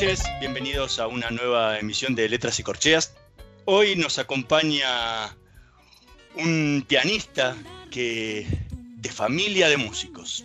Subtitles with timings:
[0.00, 0.14] Dobri.
[0.38, 3.14] bienvenidos a una nueva emisión de Letras y Corcheas.
[3.64, 5.36] Hoy nos acompaña
[6.36, 7.56] un pianista
[7.90, 10.44] que de familia de músicos,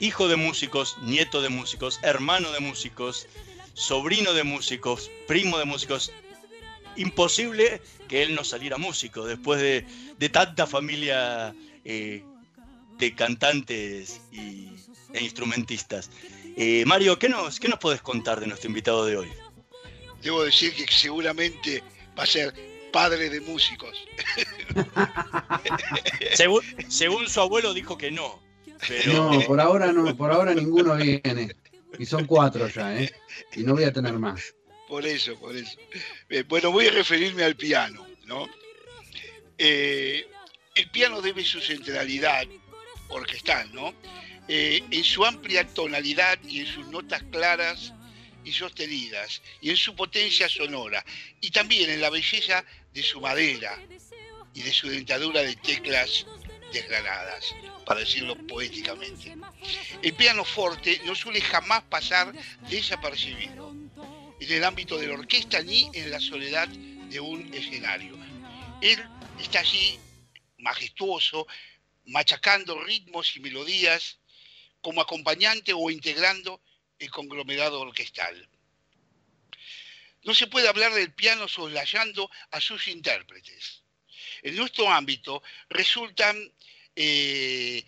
[0.00, 3.26] hijo de músicos, nieto de músicos, hermano de músicos,
[3.74, 6.10] sobrino de músicos, primo de músicos.
[6.96, 12.24] Imposible que él no saliera músico después de, tanta familia eh,
[12.98, 14.68] de cantantes y,
[15.12, 16.08] e instrumentistas.
[16.56, 19.32] Eh, Mario, ¿qué nos, ¿qué nos podés contar de nuestro invitado de hoy?
[20.22, 21.82] Debo decir que seguramente
[22.18, 22.54] va a ser
[22.92, 24.06] padre de músicos.
[26.88, 28.42] según, su abuelo dijo que no.
[29.06, 31.54] No, por ahora no, por ahora ninguno viene.
[31.98, 33.12] Y son cuatro ya, ¿eh?
[33.54, 34.54] Y no voy a tener más.
[34.88, 35.76] Por eso, por eso.
[36.28, 38.46] Eh, bueno, voy a referirme al piano, ¿no?
[39.58, 40.26] Eh,
[40.74, 42.44] el piano debe su centralidad
[43.08, 43.94] orquestal, ¿no?
[44.46, 47.94] Eh, en su amplia tonalidad y en sus notas claras
[48.44, 51.02] y sostenidas, y en su potencia sonora,
[51.40, 53.78] y también en la belleza de su madera
[54.52, 56.26] y de su dentadura de teclas
[56.74, 57.54] desgranadas,
[57.86, 59.34] para decirlo poéticamente.
[60.02, 62.34] El piano forte no suele jamás pasar
[62.68, 63.74] desapercibido
[64.40, 68.18] en el ámbito de la orquesta ni en la soledad de un escenario.
[68.82, 69.02] Él
[69.40, 69.98] está allí
[70.58, 71.46] majestuoso,
[72.06, 74.18] machacando ritmos y melodías
[74.84, 76.60] como acompañante o integrando
[76.98, 78.36] el conglomerado orquestal.
[80.24, 83.82] No se puede hablar del piano soslayando a sus intérpretes.
[84.42, 86.36] En nuestro ámbito resultan
[86.94, 87.82] eh,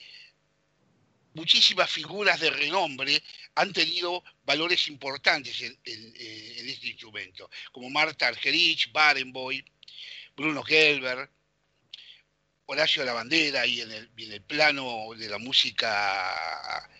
[1.34, 3.22] muchísimas figuras de renombre
[3.56, 9.64] han tenido valores importantes en, eh, este instrumento, como Marta Argerich, Barenboim,
[10.34, 11.28] Bruno Gelber,
[12.69, 16.91] Horacio la Bandera y en el, plano de la música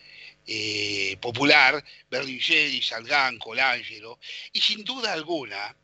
[0.45, 4.17] eh, popular, Berlingeri, Salgán, Colangelo,
[4.53, 5.75] y sin duda alguna,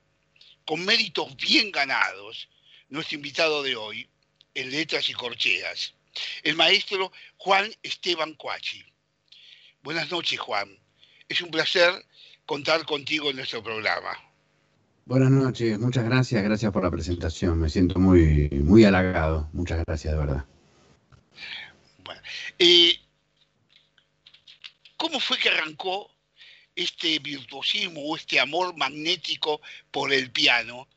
[0.63, 2.47] con méritos bien ganados,
[2.87, 4.09] nuestro invitado de hoy,
[4.53, 5.93] en Letras y Corcheas,
[6.43, 8.85] el maestro Juan Esteban Cuachi.
[9.81, 10.79] Buenas noches, Juan.
[11.27, 12.05] Es un placer
[12.45, 14.32] contar contigo en nuestro programa.
[15.05, 17.59] Buenas noches, muchas gracias, gracias por la presentación.
[17.59, 19.49] Me siento muy, muy halagado.
[19.51, 20.45] Muchas gracias, de verdad.
[22.03, 22.21] Bueno,
[22.59, 22.97] eh,
[25.03, 26.09] ¿Cómo fue que arrancó
[26.73, 29.59] este virtuosismo o este amor magnético
[29.91, 30.87] por el piano?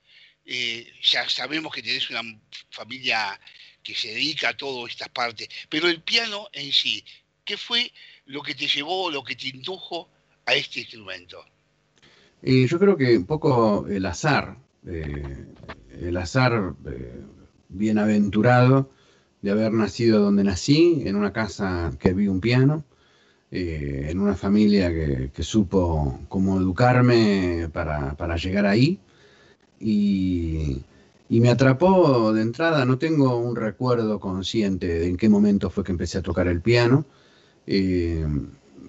[0.44, 2.22] Eh, ya sabemos que tienes una
[2.70, 3.40] familia
[3.82, 7.04] que se dedica a todas estas partes, pero el piano en sí,
[7.44, 7.92] ¿qué fue
[8.26, 10.08] lo que te llevó, lo que te indujo
[10.44, 11.44] a este instrumento?
[12.42, 15.46] Yo creo que un poco el azar, eh,
[16.00, 17.22] el azar eh,
[17.68, 18.90] bienaventurado
[19.42, 22.84] de haber nacido donde nací, en una casa que vi un piano,
[23.50, 28.98] eh, en una familia que, supo cómo educarme para, llegar ahí.
[29.80, 30.82] Y,
[31.28, 35.92] me atrapó de entrada, no tengo un recuerdo consciente de en qué momento fue que
[35.92, 37.04] empecé a tocar el piano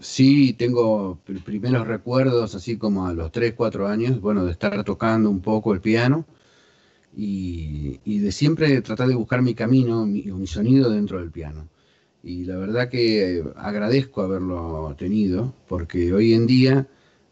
[0.02, 5.30] sí tengo primeros recuerdos, así como a los 3, 4 años, bueno, de estar tocando
[5.30, 6.26] un poco el piano
[7.16, 11.68] y, de siempre tratar de buscar mi camino, mi, mi, sonido dentro del piano.
[12.24, 16.88] Y la verdad que agradezco haberlo tenido, porque hoy en día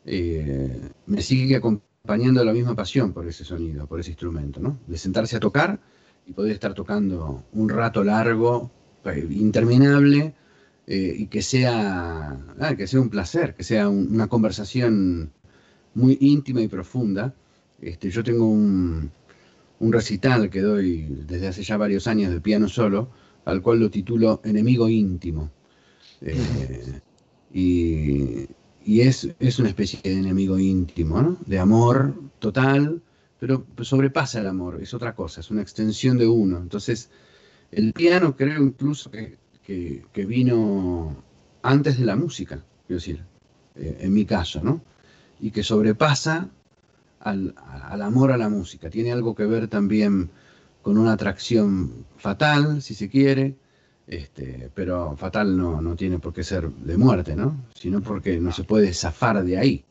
[0.05, 4.79] eh, me sigue acompañando la misma pasión por ese sonido, por ese instrumento, ¿no?
[4.87, 5.79] De sentarse a tocar
[6.25, 8.71] y poder estar tocando un rato largo,
[9.05, 10.33] eh, interminable,
[10.87, 15.31] eh, y que sea, ah, que sea un placer, que sea una conversación
[15.95, 17.33] muy íntima y profunda.
[17.81, 19.11] Este, yo tengo un,
[19.79, 23.09] recital que doy desde hace ya varios años de piano solo,
[23.45, 25.51] al cual lo titulo Enemigo íntimo.
[26.21, 27.01] Eh,
[27.53, 28.47] y,
[28.85, 31.37] y es, es, una especie de enemigo íntimo, ¿no?
[31.45, 33.01] De amor total,
[33.39, 36.57] pero sobrepasa el amor, es otra cosa, es una extensión de uno.
[36.57, 37.09] Entonces,
[37.71, 41.15] el piano creo incluso que, que, vino
[41.61, 43.23] antes de la música, quiero decir,
[43.75, 44.81] eh, en mi caso, ¿no?
[45.39, 46.49] Y que sobrepasa
[47.19, 47.55] al,
[47.89, 48.89] al, amor a la música.
[48.89, 50.29] Tiene algo que ver también
[50.81, 53.55] con una atracción fatal, si se quiere,
[54.07, 57.65] este, pero fatal no, no, tiene por qué ser de muerte, ¿no?
[57.73, 59.83] Sino porque no se puede zafar de ahí.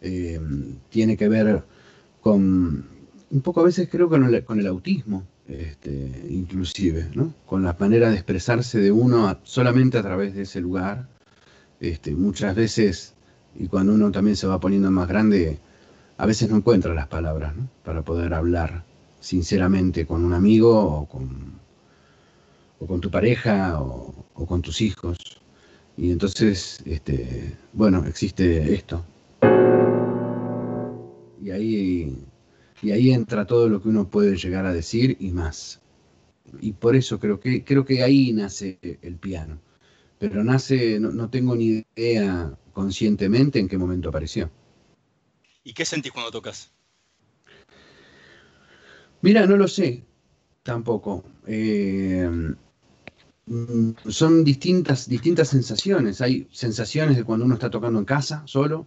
[0.00, 0.40] Eh,
[0.90, 1.64] tiene que ver
[2.20, 2.86] con,
[3.30, 7.32] un poco a veces creo con el, con el autismo, este, inclusive, ¿no?
[7.46, 11.08] Con la manera de expresarse de uno solamente a través de ese lugar.
[11.80, 13.14] Este, muchas veces,
[13.54, 15.58] y cuando uno también se va poniendo más grande,
[16.18, 17.68] a veces no encuentra las palabras ¿no?
[17.84, 18.84] para poder hablar
[19.20, 21.56] sinceramente con un amigo o con
[22.78, 24.12] o con tu pareja o,
[24.46, 25.18] con tus hijos.
[25.96, 29.04] Y entonces, este, bueno, existe esto.
[31.42, 32.18] Y ahí,
[32.82, 35.80] y ahí entra todo lo que uno puede llegar a decir y más.
[36.60, 39.60] Y por eso creo que, creo que ahí nace el piano.
[40.18, 44.50] Pero nace, no, no tengo ni idea conscientemente en qué momento apareció.
[45.64, 46.70] ¿Y qué sentís cuando tocas?
[49.22, 50.04] Mira, no lo sé
[50.62, 51.24] tampoco.
[51.46, 52.28] Eh,
[54.08, 56.20] son distintas, distintas sensaciones.
[56.20, 58.86] Hay sensaciones de cuando uno está tocando en casa, solo,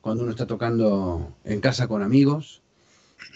[0.00, 2.62] cuando uno está tocando en casa con amigos,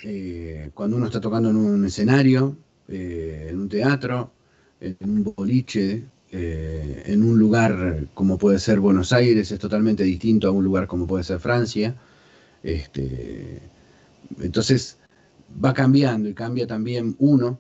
[0.05, 2.57] eh, cuando uno está tocando en un escenario,
[2.89, 4.33] eh, en un teatro,
[4.81, 10.49] en un boliche, eh, en un lugar como puede ser Buenos Aires, es totalmente distinto
[10.49, 11.97] a un lugar como puede ser Francia.
[12.63, 13.61] Este,
[14.41, 14.99] entonces
[15.65, 17.59] va cambiando y cambia también uno,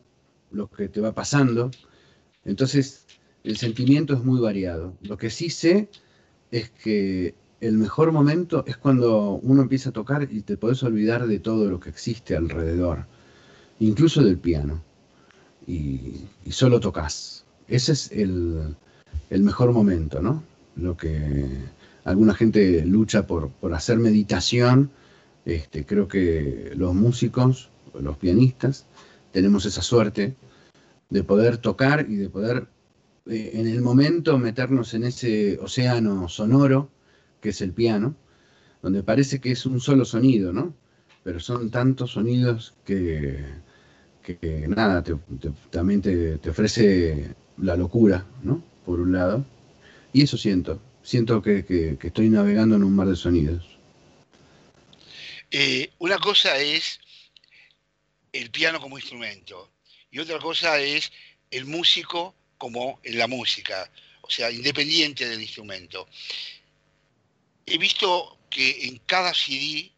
[0.51, 1.71] lo que te va pasando.
[2.45, 3.07] Entonces,
[3.45, 4.97] el sentimiento es muy variado.
[5.03, 5.89] Lo que sí sé
[6.51, 11.27] es que el mejor momento es cuando uno empieza a tocar y te puedes olvidar
[11.27, 13.07] de todo lo que existe alrededor,
[13.81, 14.83] incluso del piano,
[15.67, 17.45] y, solo tocas.
[17.67, 18.77] Ese es el,
[19.31, 20.43] mejor momento, ¿no?
[20.77, 21.47] Lo que
[22.05, 24.91] alguna gente lucha por, hacer meditación,
[25.45, 27.71] este, creo que los músicos,
[28.01, 28.87] los pianistas,
[29.33, 30.35] tenemos esa suerte
[31.11, 32.69] de poder tocar y de poder
[33.27, 36.89] eh, en el momento meternos en ese océano sonoro
[37.41, 38.17] que es el piano,
[38.83, 40.75] donde parece que es un solo sonido, ¿no?
[41.25, 43.45] Pero son tantos sonidos que,
[44.23, 45.03] que, nada,
[45.71, 48.63] también te, ofrece la locura, ¿no?
[48.85, 49.45] Por un lado.
[50.13, 53.79] Y eso siento, siento que, estoy navegando en un mar de sonidos.
[55.51, 57.01] Eh, una cosa es
[58.33, 59.71] el piano como instrumento
[60.11, 61.11] y otra cosa es
[61.51, 63.91] el músico como en la música,
[64.23, 66.07] o sea, independiente del instrumento.
[67.71, 69.93] He visto que en cada CD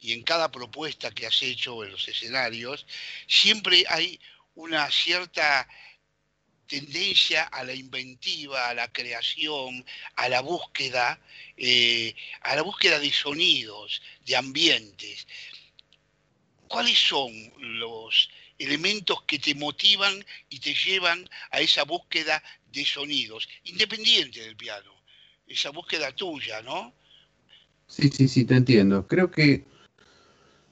[0.00, 2.86] y en cada propuesta que has hecho en los escenarios,
[3.28, 4.18] siempre hay
[4.54, 5.68] una cierta
[6.66, 9.84] tendencia a la inventiva, a la creación,
[10.16, 11.20] a la búsqueda,
[11.58, 15.26] eh, a la búsqueda de sonidos, de ambientes.
[16.68, 22.42] ¿Cuáles son los elementos que te motivan y te llevan a esa búsqueda
[22.72, 25.02] de sonidos, independiente del piano,
[25.46, 26.98] esa búsqueda tuya, ¿no?
[27.90, 29.06] Sí, sí, sí, te entiendo.
[29.06, 29.66] Creo que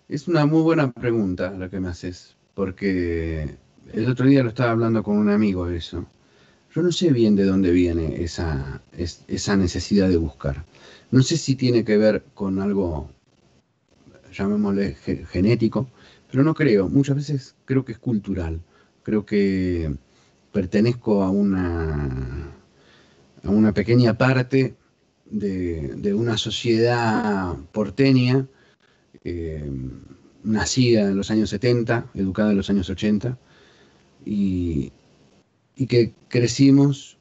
[0.09, 3.57] es una muy buena pregunta la que me haces, porque
[3.93, 6.07] el otro día lo estaba hablando con un amigo de eso.
[6.75, 8.83] Yo no sé bien de dónde viene esa,
[9.29, 10.65] esa necesidad de buscar.
[11.13, 13.11] No sé si tiene que ver con algo,
[14.33, 14.95] llamémosle
[15.33, 15.89] genético,
[16.31, 18.61] pero no creo, muchas veces creo que es cultural,
[19.03, 19.95] creo que
[20.53, 22.53] pertenezco a una,
[23.45, 24.77] a una pequeña parte
[25.31, 28.47] de, una sociedad porteña,
[29.25, 29.71] eh,
[30.43, 33.39] nacida en los años 70, educada en los años 80,
[34.25, 34.93] y,
[35.89, 37.19] que crecimos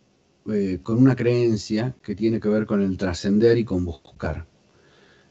[0.51, 4.47] eh, con una creencia que tiene que ver con el trascender y con buscar.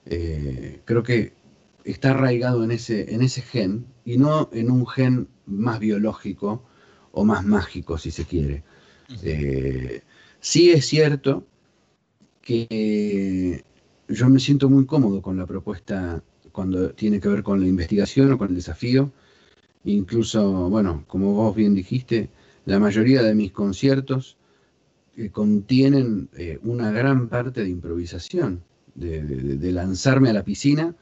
[0.06, 1.32] Eh, creo que
[1.84, 6.62] está arraigado en ese, en ese gen y no en un gen más biológico
[7.12, 8.62] o más mágico, si se quiere.
[9.22, 10.02] Eh,
[10.40, 11.46] sí es cierto
[12.46, 13.64] que
[14.08, 16.22] yo me siento muy cómodo con la propuesta
[16.52, 19.10] cuando tiene que ver con la investigación o con el desafío.
[19.84, 22.30] Incluso, bueno, como vos bien dijiste,
[22.64, 24.36] la mayoría de mis conciertos
[25.16, 28.62] eh, contienen eh, una gran parte de improvisación,
[28.94, 30.94] de lanzarme a la piscina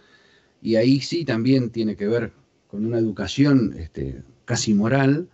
[0.60, 2.32] y ahí sí también tiene que ver
[2.68, 5.28] con una educación este, casi moral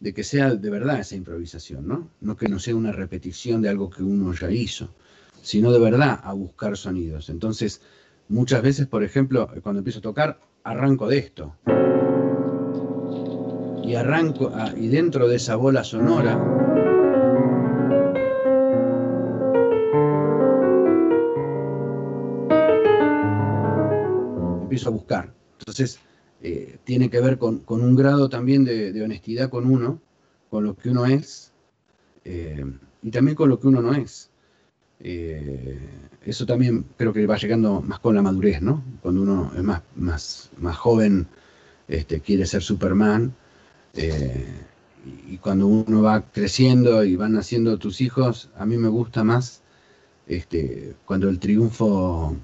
[0.00, 2.08] de que sea de verdad esa improvisación, ¿no?
[2.22, 4.94] No que no sea una repetición de algo que uno ya hizo.
[5.42, 7.28] Sino de verdad a buscar sonidos.
[7.28, 7.80] Entonces,
[8.28, 11.56] muchas veces, por ejemplo, cuando empiezo a tocar, arranco de esto.
[13.82, 16.38] Y arranco, ah, y dentro de esa bola sonora,
[24.62, 25.34] empiezo a buscar.
[25.58, 25.98] Entonces,
[26.42, 30.00] eh, tiene que ver con, un grado también de, honestidad con uno,
[30.48, 31.52] con lo que uno es,
[32.24, 32.64] eh,
[33.02, 34.29] y también con lo que uno no es.
[35.00, 35.78] Eh,
[36.24, 38.84] eso también creo que va llegando más con la madurez, ¿no?
[39.02, 41.26] Cuando uno es más, más, más joven,
[41.88, 43.34] este, quiere ser Superman,
[45.28, 49.62] y cuando uno va creciendo y van naciendo tus hijos, a mí me gusta más
[50.30, 52.36] este, cuando el triunfo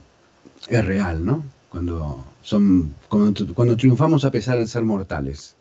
[0.68, 1.44] es real, ¿no?
[1.68, 5.54] Cuando son cuando, triunfamos a pesar de ser mortales.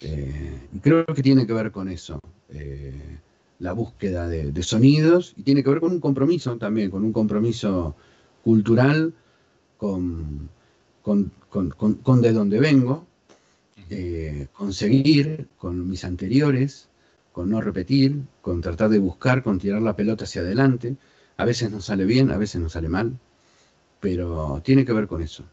[0.00, 3.18] Eh, creo que tiene que ver con eso, eh,
[3.60, 7.94] la búsqueda de, sonidos, y tiene que ver con un compromiso también, con un compromiso
[8.42, 9.14] cultural,
[9.76, 10.48] con,
[11.02, 13.06] con, de donde vengo,
[13.90, 16.88] eh, con seguir, con mis anteriores,
[17.32, 20.96] con no repetir, con tratar de buscar, con tirar la pelota hacia adelante.
[21.36, 23.18] A veces nos sale bien, a veces nos sale mal,
[24.00, 25.44] pero tiene que ver con eso.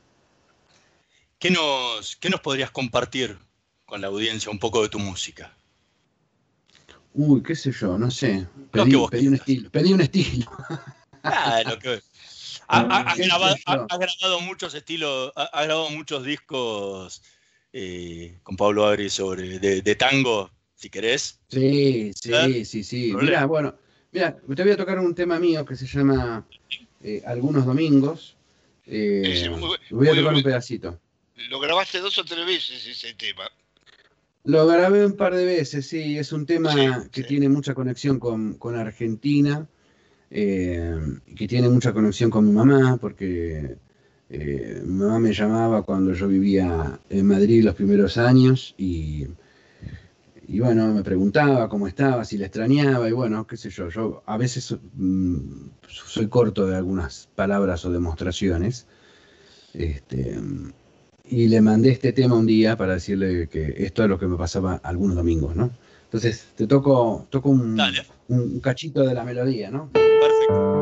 [1.40, 3.38] ¿Qué nos, ¿Qué nos podrías compartir
[3.86, 5.58] con la audiencia un poco de tu música?
[7.18, 8.48] Uy, qué sé yo, no sé.
[8.72, 9.72] Pedí, un estilo.
[9.72, 10.46] Pedí un estilo.
[11.24, 12.00] Ah, lo que...
[12.70, 17.22] Ha, grabado, muchos estilos, ha, grabado muchos discos
[17.72, 21.40] eh, con Pablo Agri sobre de, tango, si querés.
[21.48, 22.66] Sí, sí, ¿Eh?
[22.66, 23.14] sí, sí.
[23.18, 23.74] Mira, bueno,
[24.12, 26.46] mira, te voy a tocar un tema mío que se llama
[27.02, 28.36] eh, Algunos Domingos.
[28.86, 31.00] voy a tocar un pedacito.
[31.50, 33.50] Lo grabaste dos o tres veces ese tema.
[34.48, 38.76] Lo grabé un par de veces, sí, es un tema que tiene mucha conexión con,
[38.78, 39.68] Argentina,
[40.32, 40.96] eh,
[41.36, 43.76] que tiene mucha conexión con mi mamá, porque
[44.30, 49.28] eh, mi mamá me llamaba cuando yo vivía en Madrid los primeros años y,
[50.48, 54.24] y bueno, me preguntaba cómo estaba, si la extrañaba y bueno, qué sé yo, yo
[54.26, 58.88] a veces mm, soy corto de algunas palabras o demostraciones.
[59.74, 60.40] Este,
[61.30, 64.38] y le mandé este tema un día para decirle que esto es lo que me
[64.38, 65.72] pasaba algunos domingos, ¿no?
[66.06, 67.80] Entonces, te toco, toco un,
[68.30, 69.90] un cachito de la melodía, ¿no?
[69.92, 70.78] Perfecto.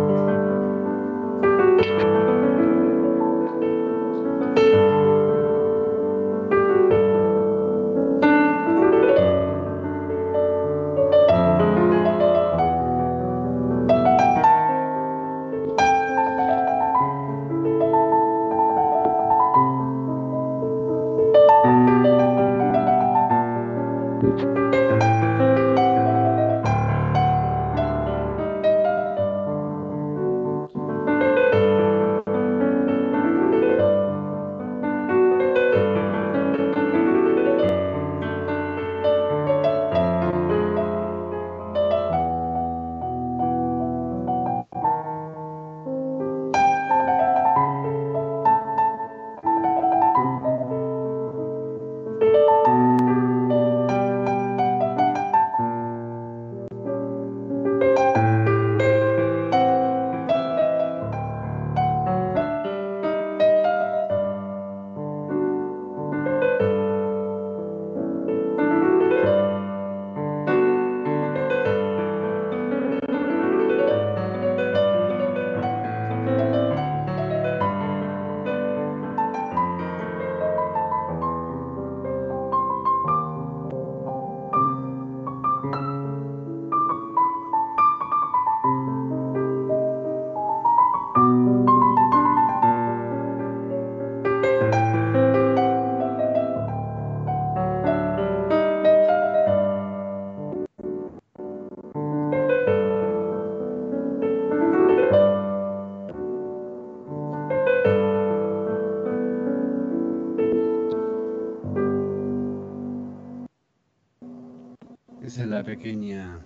[115.75, 116.39] Pequeña,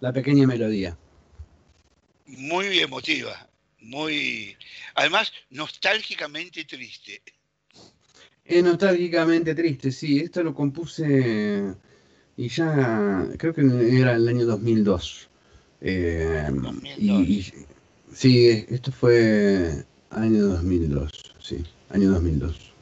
[0.00, 0.96] la pequeña melodía.
[2.26, 3.48] Muy emotiva,
[3.80, 4.56] muy,
[4.94, 7.22] además nostálgicamente triste.
[8.44, 10.20] Es nostálgicamente triste, sí.
[10.20, 11.74] Esto lo compuse
[12.36, 13.62] y ya creo que
[14.00, 15.28] era el año 2002.
[15.80, 16.48] Eh,
[16.98, 17.52] y,
[18.12, 22.72] sí, esto fue año 2002, sí, año 2002.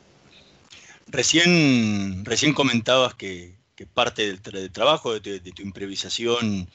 [1.09, 6.69] Recién, recién comentabas que, que parte del, trabajo, de tu, improvisación,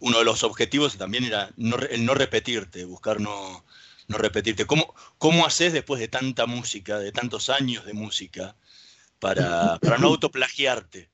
[0.00, 3.64] uno de los objetivos también era el no repetirte, buscar no,
[4.06, 4.66] repetirte.
[4.66, 8.54] ¿Cómo, ¿Cómo haces después de tanta música, de tantos años de música,
[9.18, 11.08] para, para no autoplagiarte?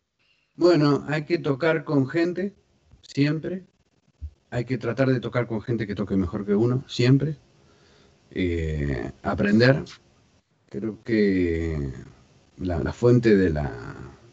[0.57, 2.53] Bueno, hay que tocar con gente,
[3.01, 3.63] siempre.
[4.51, 7.37] Hay que tratar de tocar con gente que toque mejor que uno, siempre.
[8.33, 9.85] Eh, aprender.
[10.69, 11.93] Creo que
[12.59, 13.73] la, fuente de la,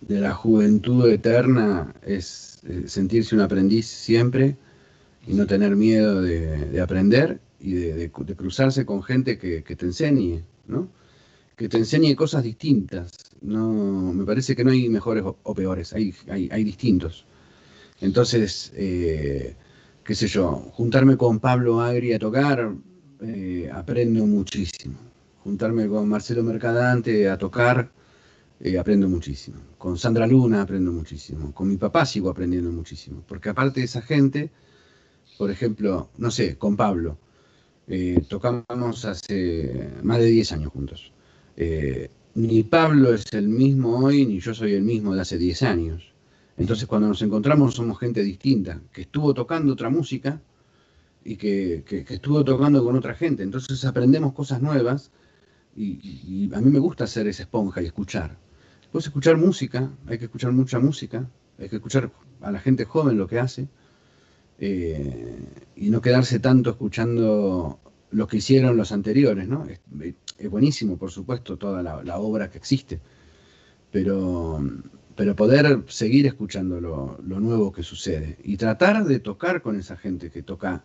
[0.01, 4.57] de la, juventud eterna es eh, sentirse un aprendiz siempre
[5.27, 10.89] y no tener miedo de, aprender y de, cruzarse con gente que, te enseñe, ¿no?
[11.55, 13.11] Que te enseñe cosas distintas.
[13.41, 17.25] No, me parece que no hay mejores o, peores, hay, hay, distintos.
[17.99, 19.55] Entonces, eh,
[20.03, 22.73] qué sé yo, juntarme con Pablo Agri a tocar,
[23.21, 24.97] eh, aprendo muchísimo.
[25.43, 27.91] Juntarme con Marcelo Mercadante a tocar,
[28.63, 29.57] eh, aprendo muchísimo.
[29.77, 31.53] Con Sandra Luna aprendo muchísimo.
[31.53, 33.23] Con mi papá sigo aprendiendo muchísimo.
[33.27, 34.51] Porque aparte de esa gente,
[35.37, 37.17] por ejemplo, no sé, con Pablo,
[37.87, 41.11] eh, tocamos hace más de 10 años juntos.
[41.57, 45.63] Eh, ni Pablo es el mismo hoy, ni yo soy el mismo de hace 10
[45.63, 46.13] años.
[46.57, 50.41] Entonces cuando nos encontramos somos gente distinta, que estuvo tocando otra música
[51.25, 53.43] y que, que estuvo tocando con otra gente.
[53.43, 55.11] Entonces aprendemos cosas nuevas
[55.75, 58.37] y, a mí me gusta ser esa esponja y escuchar.
[58.91, 61.25] Puedes escuchar música, hay que escuchar mucha música,
[61.57, 63.67] hay que escuchar a la gente joven lo que hace
[64.59, 65.39] eh,
[65.77, 67.79] y no quedarse tanto escuchando
[68.11, 69.65] lo que hicieron los anteriores, ¿no?
[69.65, 69.79] Es,
[70.49, 72.99] buenísimo, por supuesto, toda la, obra que existe,
[73.91, 74.59] pero,
[75.15, 79.95] pero poder seguir escuchando lo, lo, nuevo que sucede y tratar de tocar con esa
[79.95, 80.83] gente que toca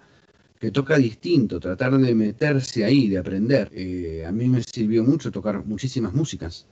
[0.61, 3.71] que toca distinto, tratar de meterse ahí, de aprender.
[3.73, 6.67] Eh, a mí me sirvió mucho tocar muchísimas músicas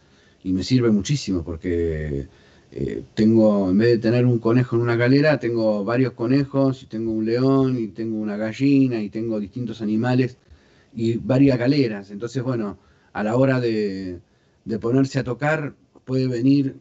[0.44, 2.28] y me sirve muchísimo porque
[2.70, 6.86] eh, tengo, en vez de tener un conejo en una galera, tengo varios conejos y
[6.86, 10.36] tengo un león y tengo una gallina y tengo distintos animales
[10.94, 12.10] y varias galeras.
[12.10, 12.78] Entonces, bueno,
[13.12, 14.20] a la hora de,
[14.64, 15.74] de ponerse a tocar
[16.04, 16.76] puede venir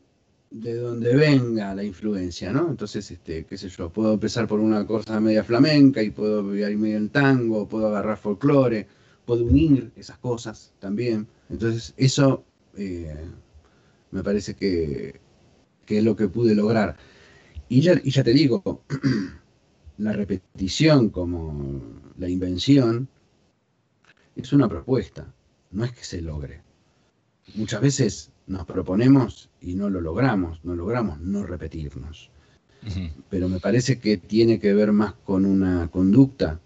[0.52, 2.70] de donde venga la influencia, ¿no?
[2.70, 6.78] Entonces, este, qué sé yo, puedo empezar por una cosa media flamenca y puedo ir
[6.78, 8.88] medio en tango, puedo agarrar folclore,
[9.26, 11.28] puedo unir esas cosas también.
[11.50, 12.44] Entonces, eso
[12.78, 13.16] eh,
[14.14, 15.20] me parece que,
[15.88, 16.96] es lo que pude lograr.
[17.68, 18.84] Y ya, y ya te digo,
[19.98, 21.82] la repetición como
[22.18, 23.10] la invención
[24.36, 25.34] es una propuesta,
[25.72, 26.62] no es que se logre.
[27.56, 32.30] Muchas veces nos proponemos y no lo logramos, no logramos no repetirnos.
[33.30, 36.60] Pero me parece que tiene que ver más con una conducta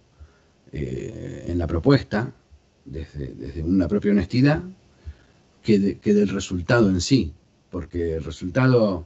[0.72, 2.34] eh, en la propuesta,
[2.84, 4.64] desde, una propia honestidad,
[5.76, 7.34] que, del resultado en sí,
[7.70, 9.06] porque el resultado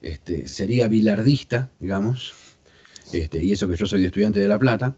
[0.00, 2.32] este, sería bilardista, digamos,
[3.12, 4.96] este, y eso que yo soy estudiante de La Plata,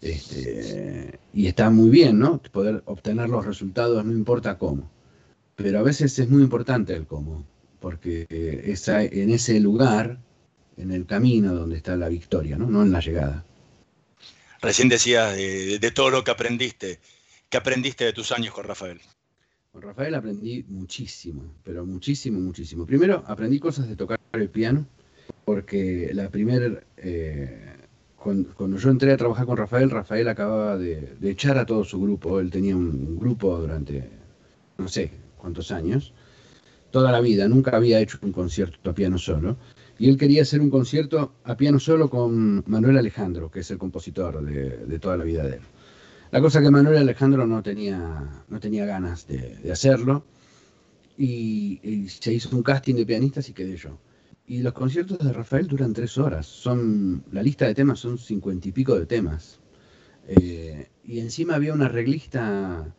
[0.00, 2.40] este, y está muy bien, ¿no?
[2.42, 4.90] Poder obtener los resultados no importa cómo
[5.56, 7.44] pero a veces es muy importante el cómo,
[7.80, 8.26] porque
[8.66, 10.18] esa, en ese lugar,
[10.76, 13.44] en el camino donde está la victoria, no, no en la llegada.
[14.60, 17.00] Recién decías de, todo lo que aprendiste.
[17.48, 19.00] ¿Qué aprendiste de tus años con Rafael?
[19.76, 22.86] Con Rafael aprendí muchísimo, pero muchísimo, muchísimo.
[22.86, 24.86] Primero aprendí cosas de tocar el piano,
[25.44, 27.76] porque la primera, eh,
[28.16, 32.40] cuando, yo entré a trabajar con Rafael, Rafael acababa de, echar a todo su grupo.
[32.40, 34.08] Él tenía un grupo durante,
[34.78, 36.14] no sé, cuántos años,
[36.90, 39.58] toda la vida, nunca había hecho un concierto a piano solo,
[39.98, 43.76] y él quería hacer un concierto a piano solo con Manuel Alejandro, que es el
[43.76, 45.62] compositor de, toda la vida de él.
[46.30, 50.24] La cosa que Manuel Alejandro no tenía, no tenía ganas de, hacerlo,
[51.16, 53.98] y, se hizo un casting de pianistas y quedé yo.
[54.46, 58.68] Y los conciertos de Rafael duran tres horas, son, la lista de temas son cincuenta
[58.68, 59.60] y pico de temas.
[60.28, 62.94] Eh, y encima había una arreglista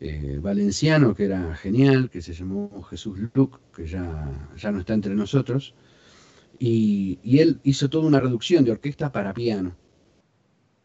[0.00, 4.94] eh, valenciano que era genial, que se llamó Jesús Luc, que ya, ya no está
[4.94, 5.74] entre nosotros,
[6.58, 9.76] y, él hizo toda una reducción de orquesta para piano.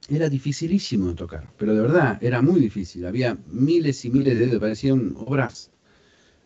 [0.09, 3.05] Era dificilísimo de tocar, pero de verdad era muy difícil.
[3.05, 5.71] Había miles y miles de parecían obras,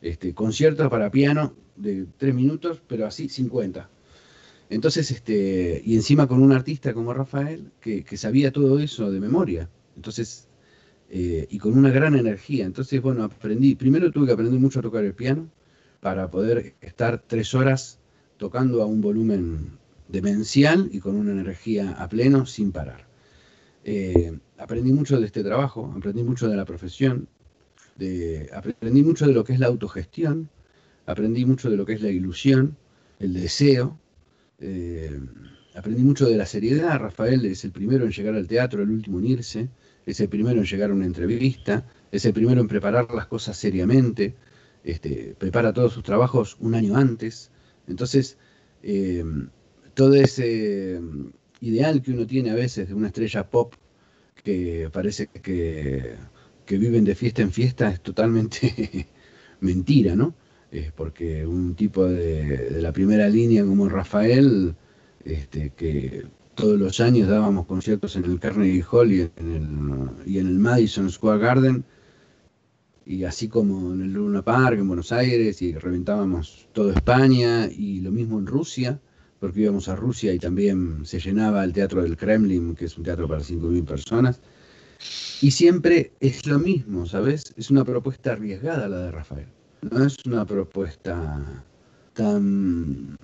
[0.01, 3.89] este, conciertos para piano de tres minutos, pero así 50.
[4.69, 9.19] Entonces, este, y encima con un artista como Rafael, que, que sabía todo eso de
[9.19, 9.69] memoria.
[9.95, 10.47] Entonces,
[11.13, 12.65] eh, y con una gran energía.
[12.65, 15.49] Entonces, bueno, aprendí, primero tuve que aprender mucho a tocar el piano
[15.99, 17.99] para poder estar tres horas
[18.37, 23.10] tocando a un volumen demencial y con una energía a pleno sin parar.
[23.83, 27.27] Eh, aprendí mucho de este trabajo, aprendí mucho de la profesión,
[28.53, 30.49] aprendí mucho de lo que es la autogestión,
[31.05, 32.77] aprendí mucho de lo que es la ilusión,
[33.19, 33.97] el deseo,
[34.59, 35.19] eh,
[35.75, 36.99] aprendí mucho de la seriedad.
[36.99, 39.69] Rafael es el primero en llegar al teatro, el último en irse,
[40.05, 43.57] es el primero en llegar a una entrevista, es el primero en preparar las cosas
[43.57, 44.35] seriamente,
[44.83, 47.51] este, prepara todos sus trabajos un año antes.
[47.87, 48.37] Entonces,
[48.83, 49.23] eh,
[49.93, 50.99] todo ese
[51.61, 53.73] ideal que uno tiene a veces de una estrella pop
[54.43, 56.15] que parece que,
[56.65, 59.07] que viven de fiesta en fiesta es totalmente
[59.61, 60.35] mentira, ¿no?
[60.95, 64.75] porque un tipo de, la primera línea como Rafael,
[65.25, 70.39] este, que todos los años dábamos conciertos en el Carnegie Hall y en el, y
[70.39, 71.83] en el Madison Square Garden,
[73.05, 77.99] y así como en el Luna Park, en Buenos Aires, y reventábamos toda España, y
[77.99, 79.01] lo mismo en Rusia,
[79.41, 83.03] porque íbamos a Rusia y también se llenaba el Teatro del Kremlin, que es un
[83.03, 84.39] teatro para 5.000 personas.
[85.41, 87.53] Y siempre es lo mismo, ¿sabes?
[87.57, 89.47] Es una propuesta arriesgada la de Rafael
[89.81, 91.63] no es una propuesta
[92.13, 93.17] tan,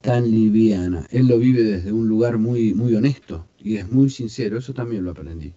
[0.00, 1.06] tan liviana.
[1.10, 5.04] Él lo vive desde un lugar muy, muy honesto y es muy sincero, eso también
[5.04, 5.52] lo aprendí.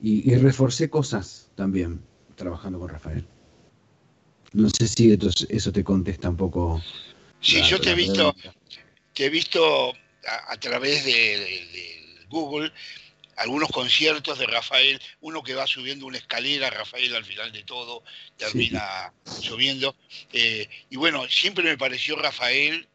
[0.00, 2.00] Y, reforcé cosas también
[2.36, 3.24] trabajando con Rafael.
[4.52, 6.80] No sé si eso te contesta un poco.
[7.40, 8.34] Sí, yo te he visto,
[9.26, 9.94] he visto
[10.48, 12.72] a, través de Google
[13.38, 18.02] algunos conciertos de Rafael, uno que va subiendo una escalera, Rafael al final de todo
[18.36, 19.94] termina subiendo.
[20.32, 22.88] Eh, y bueno, siempre me pareció Rafael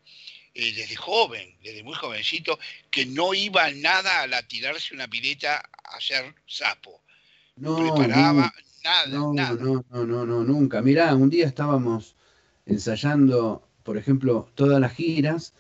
[0.54, 2.60] eh, desde joven, desde muy jovencito,
[2.92, 7.02] que no iba nada a la tirarse una pileta a hacer sapo.
[7.56, 9.56] No, preparaba nada, no, nada.
[9.56, 10.82] No, no, no, no, nunca.
[10.82, 12.16] Mirá, un día estábamos
[12.66, 15.54] ensayando, por ejemplo, todas las giras,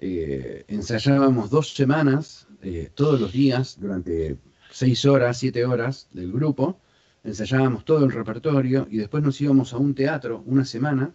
[0.00, 4.38] eh, ensayábamos dos semanas eh, todos los días, durante
[4.70, 6.80] seis horas, siete horas del grupo,
[7.24, 11.12] ensayábamos todo el repertorio y después nos íbamos a un teatro una semana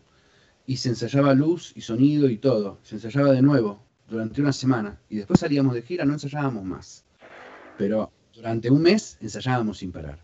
[0.65, 2.80] y se ensayaba luz y sonido y todo.
[2.84, 7.06] Se ensayaba de nuevo durante una semana y después salíamos de gira, no ensayábamos más.
[7.78, 10.19] Pero durante un mes ensayábamos sin parar.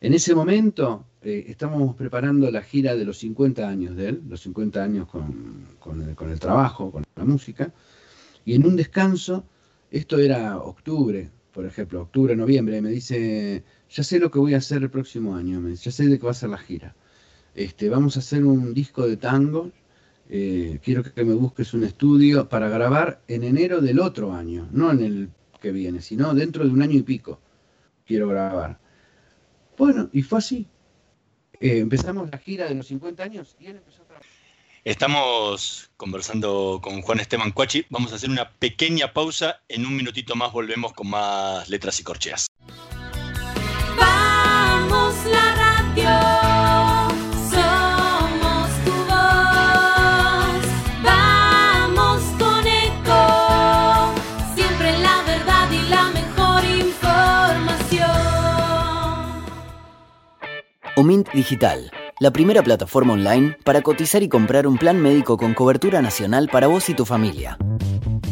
[0.00, 4.40] En ese momento eh, estábamos preparando la gira de los 50 años de él, los
[4.42, 7.72] 50 años con, el, con el trabajo, con la música,
[8.44, 9.44] y en un descanso
[9.90, 14.58] esto era octubre, por ejemplo, octubre, noviembre, me dice, ya sé lo que voy a
[14.58, 16.94] hacer el próximo año, ya sé de qué va a ser la gira.
[17.54, 19.72] Este, vamos a hacer un disco de tango,
[20.30, 24.92] eh, quiero que me busques un estudio para grabar en enero del otro año, no
[24.92, 25.30] en el
[25.60, 27.40] que viene, sino dentro de un año y pico
[28.06, 28.78] quiero grabar.
[29.78, 30.66] Bueno, y fue así.
[31.60, 34.26] Eh, empezamos la gira de los 50 años y él empezó a trabajar.
[34.84, 37.86] Estamos conversando con Juan Esteban Cuachi.
[37.90, 39.60] Vamos a hacer una pequeña pausa.
[39.68, 42.47] En un minutito más volvemos con más letras y corcheas.
[61.08, 61.90] Omint Digital
[62.20, 66.66] la primera plataforma online para cotizar y comprar un plan médico con cobertura nacional para
[66.66, 67.56] vos y tu familia.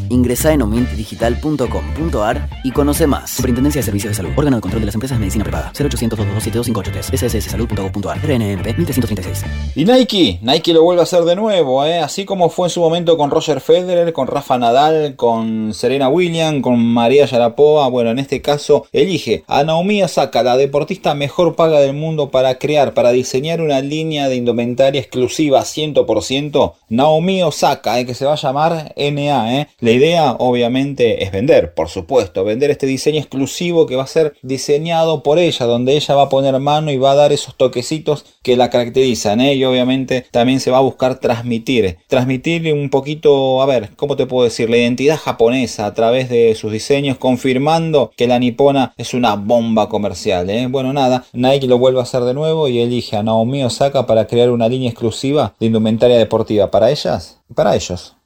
[0.09, 3.31] Ingresa en omintdigital.com.ar y conoce más.
[3.31, 4.31] Superintendencia de Servicios de Salud.
[4.37, 5.73] Órgano de control de las empresas de medicina prepaga.
[5.79, 8.19] 0800 227 sssalud.gov.ar.
[8.19, 9.45] RNMP 1336.
[9.75, 11.99] Y Nike, Nike lo vuelve a hacer de nuevo, ¿eh?
[11.99, 16.62] así como fue en su momento con Roger Federer, con Rafa Nadal, con Serena Williams,
[16.62, 17.88] con María Yarapoa.
[17.88, 22.59] Bueno, en este caso elige a Naomi Osaka, la deportista mejor paga del mundo para
[22.59, 26.73] crear, para diseñar una línea de indumentaria exclusiva 100%.
[26.88, 28.07] Naomi Osaka, ¿eh?
[28.07, 29.61] que se va a llamar NA.
[29.61, 29.69] ¿eh?
[29.97, 35.23] Idea obviamente es vender, por supuesto, vender este diseño exclusivo que va a ser diseñado
[35.23, 38.57] por ella, donde ella va a poner mano y va a dar esos toquecitos que
[38.57, 39.41] la caracterizan.
[39.41, 39.55] ¿eh?
[39.55, 44.27] Y obviamente también se va a buscar transmitir, transmitir un poquito, a ver, ¿cómo te
[44.27, 44.71] puedo decir?
[44.71, 49.89] La identidad japonesa a través de sus diseños, confirmando que la nipona es una bomba
[49.89, 50.49] comercial.
[50.51, 50.67] ¿eh?
[50.69, 54.27] Bueno, nada, Nike lo vuelve a hacer de nuevo y elige a Naomi Osaka para
[54.27, 58.17] crear una línea exclusiva de indumentaria deportiva para ellas y para ellos.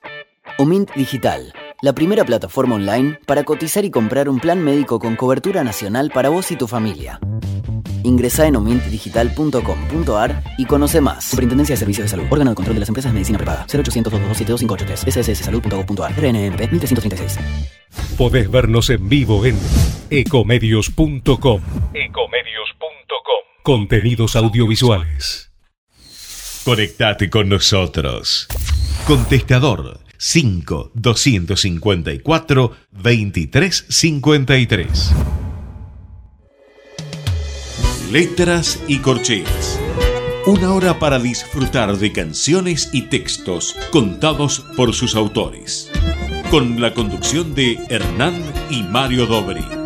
[0.58, 5.64] Omint Digital, la primera plataforma online para cotizar y comprar un plan médico con cobertura
[5.64, 7.20] nacional para vos y tu familia.
[8.02, 11.24] Ingresa en omintdigital.com.ar y conoce más.
[11.24, 12.24] Superintendencia de Servicios de Salud.
[12.30, 13.66] Órgano de control de las empresas de medicina prepaga.
[13.72, 16.12] 0800 227 sssalud.gov.ar.
[16.12, 17.38] RNMP 1336.
[18.16, 19.58] Podés vernos en vivo en
[20.10, 21.60] ecomedios.com.
[21.94, 23.44] Ecomedios.com.
[23.62, 25.52] Contenidos audiovisuales.
[26.64, 28.48] Conectate con nosotros.
[29.06, 35.12] Contestador 5 254 2353.
[38.12, 39.80] Letras y corcheas.
[40.44, 45.90] Una hora para disfrutar de canciones y textos contados por sus autores.
[46.50, 48.34] con la conducción de Hernán
[48.70, 49.79] y Mario Dobri.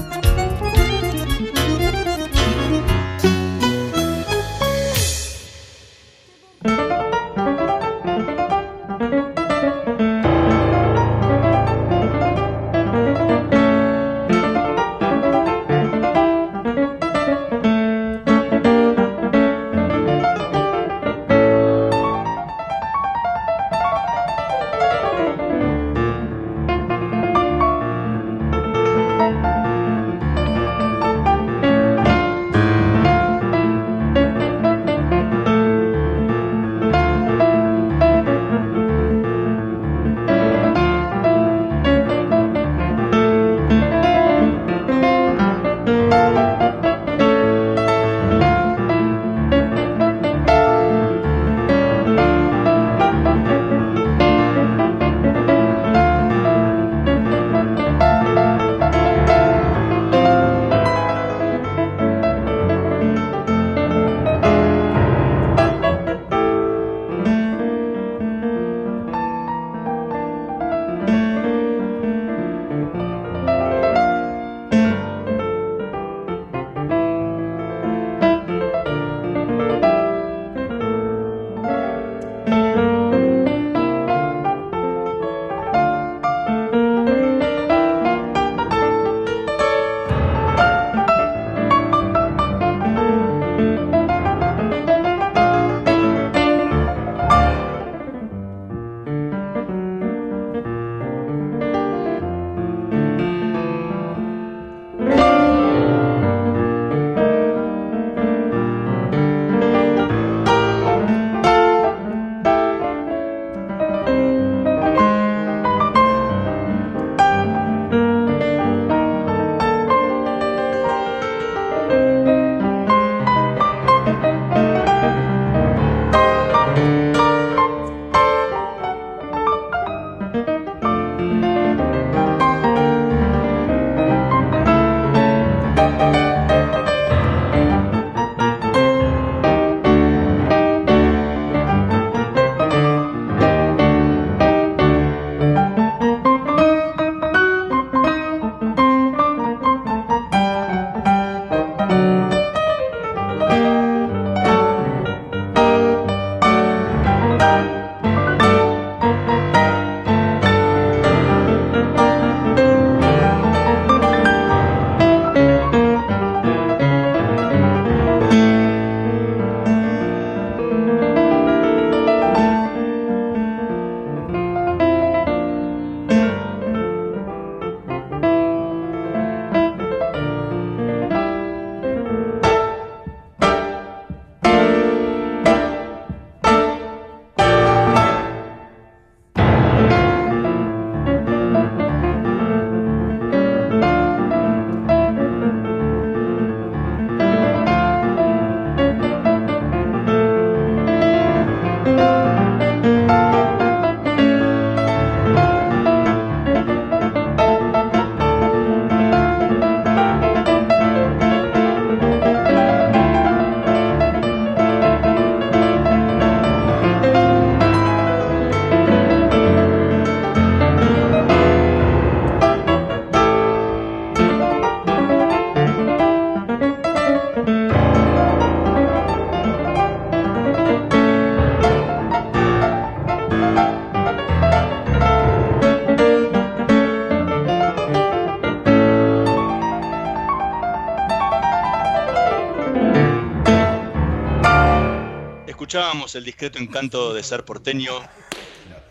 [246.14, 247.90] El discreto encanto de ser porteño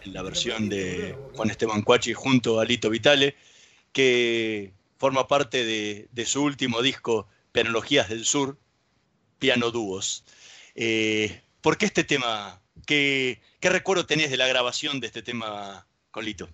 [0.03, 3.35] en la versión de Juan Esteban Cuachi junto a Lito Vitale,
[3.93, 8.57] que forma parte de, de su último disco, Pianologías del Sur,
[9.39, 10.25] Piano Dúos.
[10.75, 12.61] Eh, ¿Por qué este tema?
[12.85, 16.49] ¿Qué, ¿Qué recuerdo tenés de la grabación de este tema con Lito?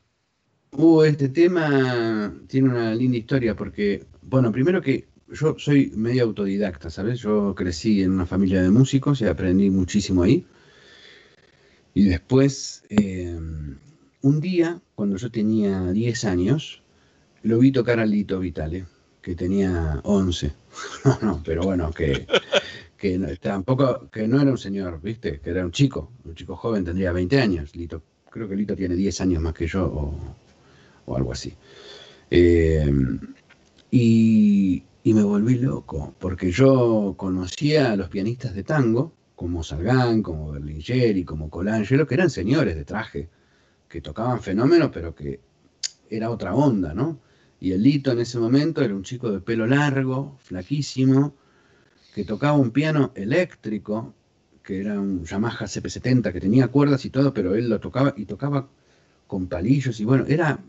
[0.71, 6.91] Uh, este tema tiene una linda historia porque, bueno, primero que yo soy medio autodidacta,
[6.91, 7.19] ¿sabes?
[7.21, 10.45] Yo crecí en una familia de músicos y aprendí muchísimo ahí.
[11.93, 13.37] Y después, eh,
[14.21, 16.81] un día, cuando yo tenía 10 años,
[17.43, 18.85] lo vi tocar a Lito Vitale,
[19.21, 20.51] que tenía 11.
[21.05, 22.27] No, no, pero bueno, que,
[22.97, 25.39] que no- tampoco, que no era un señor, ¿viste?
[25.39, 27.75] Que era un chico, un chico joven, tendría 20 años.
[27.75, 31.53] Lito, creo que Lito tiene 10 años más que yo, o, algo así.
[33.91, 40.21] Y, y me volví loco, porque yo conocía a los pianistas de tango, como Salgán,
[40.21, 43.29] como Berlingeri, como Colangelo, que eran señores de traje,
[43.87, 45.39] que tocaban fenómenos, pero que
[46.09, 47.21] era otra onda, ¿no?
[47.61, 51.37] Y el Lito en ese momento era un chico de pelo largo, flaquísimo,
[52.13, 54.13] que tocaba un piano eléctrico,
[54.61, 58.25] que era un Yamaha CP70, que tenía cuerdas y todo, pero él lo tocaba y
[58.25, 58.67] tocaba
[59.25, 60.59] con palillos y bueno, era,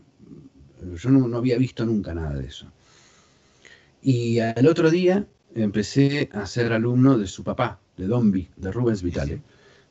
[0.95, 2.71] yo no había visto nunca nada de eso.
[4.01, 9.03] Y al otro día empecé a ser alumno de su papá, de Dombi, de Rubens
[9.03, 9.41] Vitale,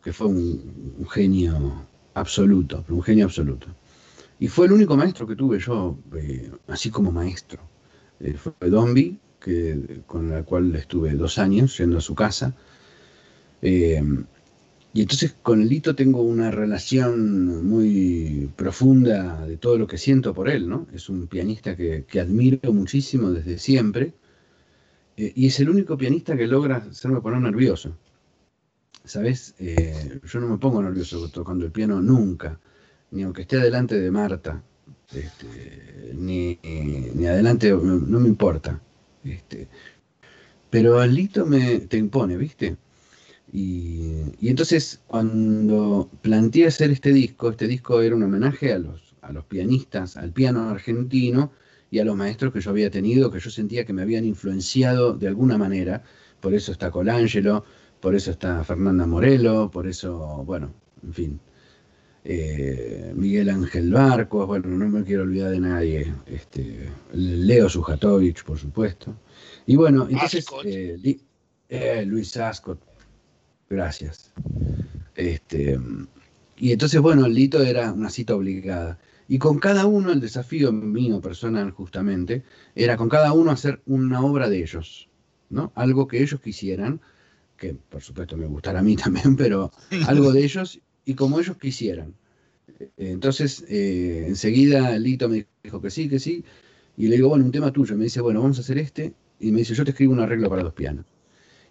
[0.02, 3.66] que fue un, un genio absoluto, un genio absoluto.
[4.38, 7.60] Y fue el único maestro que tuve yo, eh, así como maestro.
[8.20, 12.54] Eh, fue Dombi, que, con la cual estuve dos años yendo a su casa.
[13.60, 14.02] Eh,
[14.92, 20.48] y entonces con Lito tengo una relación muy profunda de todo lo que siento por
[20.48, 20.86] él, ¿no?
[20.92, 24.14] Es un pianista que, que admiro muchísimo desde siempre.
[25.16, 27.96] Eh, y es el único pianista que logra hacerme poner nervioso.
[29.04, 29.54] ¿Sabes?
[29.58, 32.60] Eh, yo no me pongo nervioso tocando el piano nunca,
[33.10, 34.62] ni aunque esté adelante de Marta,
[35.12, 38.80] este, ni, ni adelante, no, me importa.
[39.24, 39.68] Este,
[40.68, 42.76] pero Lito me, te impone, ¿viste?
[43.52, 49.16] Y, y entonces cuando planteé hacer este disco, este disco era un homenaje a los,
[49.22, 51.50] a los pianistas, al piano argentino
[51.90, 55.14] y a los maestros que yo había tenido, que yo sentía que me habían influenciado
[55.14, 56.02] de alguna manera.
[56.40, 57.64] Por eso está Colangelo,
[58.00, 60.72] por eso está Fernanda Morelo, por eso, bueno,
[61.04, 61.40] en fin,
[62.24, 68.58] eh, Miguel Ángel Barcos, bueno, no me quiero olvidar de nadie, este, Leo Sujatovich, por
[68.58, 69.14] supuesto.
[69.66, 71.20] Y bueno, entonces, eh, Li-
[71.68, 72.78] eh, Luis Ascot,
[73.68, 74.32] gracias.
[75.16, 75.78] Este,
[76.56, 78.98] y entonces, bueno, el Lito era una cita obligada.
[79.30, 82.42] Y con cada uno, el desafío mío personal justamente,
[82.74, 85.08] era con cada uno hacer una obra de ellos,
[85.50, 85.70] ¿no?
[85.76, 87.00] Algo que ellos quisieran,
[87.56, 89.70] que por supuesto me gustara a mí también, pero
[90.08, 92.12] algo de ellos y como ellos quisieran.
[92.96, 96.44] Entonces, eh, enseguida Lito me dijo que sí, que sí,
[96.96, 97.96] y le digo, bueno, un tema tuyo.
[97.96, 100.50] Me dice, bueno, vamos a hacer este, y me dice, yo te escribo un arreglo
[100.50, 101.06] para dos pianos.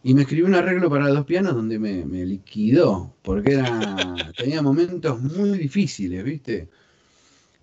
[0.01, 4.61] Y me escribió un arreglo para dos pianos donde me, me liquidó, porque era, tenía
[4.61, 6.69] momentos muy difíciles, ¿viste?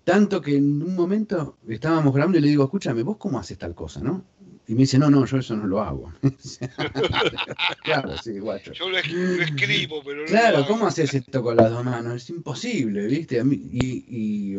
[0.07, 3.75] Tanto que en un momento estábamos grabando y le digo, escúchame, ¿vos cómo haces tal
[3.75, 4.23] cosa, no?
[4.65, 6.13] Y me dice, no, no, yo eso no lo hago.
[7.83, 8.71] claro, sí, guacho.
[8.71, 10.67] Yo lo, es- escribo, pero no lo Claro, hago.
[10.69, 12.15] ¿cómo haces esto con las dos manos?
[12.15, 13.43] Es imposible, ¿viste?
[13.51, 14.57] Y, y,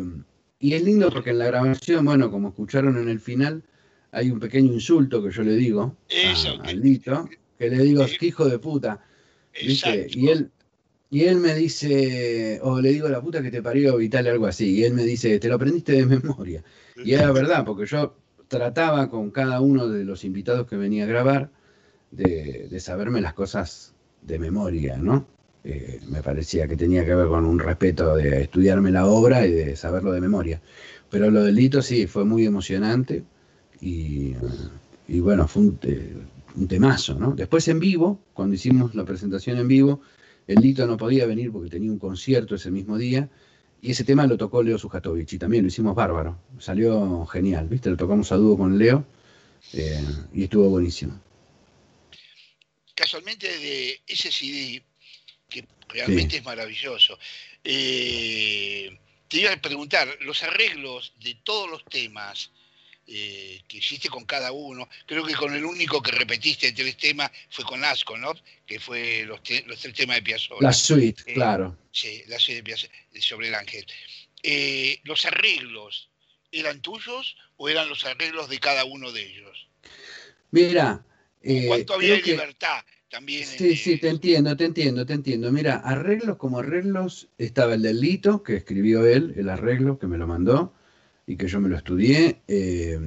[0.59, 3.63] y es lindo porque en la grabación, bueno, como escucharon en el final,
[4.11, 7.79] hay un pequeño insulto que yo le digo Eso, a, que- al Lito, que le
[7.83, 8.05] digo.
[8.19, 8.99] "Qué hijo de puta,
[9.53, 9.71] ¿viste?
[10.01, 10.19] Exacto.
[10.19, 10.51] Y él,
[11.09, 14.77] y él me dice, o le digo la puta que te parió Vital, algo así,
[14.77, 16.63] y él me dice, te lo aprendiste de memoria.
[17.03, 18.15] Y era verdad, porque yo
[18.47, 21.51] trataba con cada uno de los invitados que venía a grabar
[22.11, 25.25] de, de saberme las cosas de memoria, ¿no?
[25.63, 29.51] Eh, me parecía que tenía que ver con un respeto de estudiarme la obra y
[29.51, 30.61] de saberlo de memoria.
[31.09, 33.23] Pero lo del Lito sí, fue muy emocionante
[33.81, 34.35] y,
[35.07, 36.13] y bueno, fue un, te-
[36.55, 37.31] un temazo, ¿no?
[37.33, 40.01] Después en vivo, cuando hicimos la presentación en vivo,
[40.49, 43.29] el Lito no podía venir porque tenía un concierto ese mismo día
[43.83, 46.41] y ese tema lo tocó Leo Sujatovich y también lo hicimos bárbaro.
[46.57, 47.91] Salió genial, ¿viste?
[47.91, 49.05] Lo tocamos a dúo con Leo
[49.73, 51.21] eh, y estuvo buenísimo.
[52.95, 54.83] Casualmente de ese CD,
[55.47, 57.19] que realmente es maravilloso,
[57.63, 62.51] eh, te iba a preguntar, los arreglos de todos los temas
[63.11, 67.31] eh, que hiciste con cada uno, creo que con el único que repetiste tres temas
[67.49, 68.33] fue con Asco, ¿no?
[68.67, 70.61] Que fue los, te- los tres temas de Piazzolla.
[70.61, 71.75] La suite, Eh, claro.
[71.91, 73.85] Sí, la serie de Piazzolla, sobre el ángel.
[74.43, 76.09] Eh, ¿Los arreglos
[76.51, 79.67] eran tuyos o eran los arreglos de cada uno de ellos?
[80.51, 81.03] Mira,
[81.67, 83.45] ¿Cuánto había que- libertad también?
[83.45, 85.51] Sí, sí, te entiendo, te entiendo, te entiendo.
[85.51, 90.17] Mira, arreglos como arreglos, estaba el del Lito, que escribió él, el arreglo, que me
[90.17, 90.73] lo mandó
[91.29, 92.41] y que yo me lo estudié.
[92.47, 92.99] eh,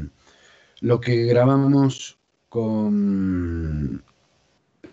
[0.81, 2.19] lo que grabamos
[2.49, 4.03] con,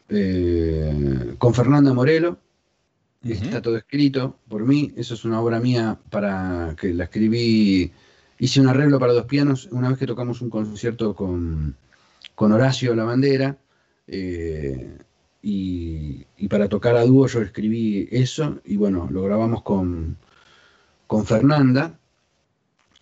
[0.10, 2.40] eh, con Fernanda Morelo,
[3.24, 4.94] está todo escrito por mí.
[4.96, 7.92] Eso es una obra mía para que la escribí.
[8.40, 11.76] Hice un arreglo para dos pianos una vez que tocamos un concierto con,
[12.36, 13.58] con Horacio La Bandera.
[14.08, 14.98] eh,
[15.42, 20.18] y, y para tocar a dúo yo escribí eso y bueno, lo grabamos con,
[21.08, 22.00] con Fernanda.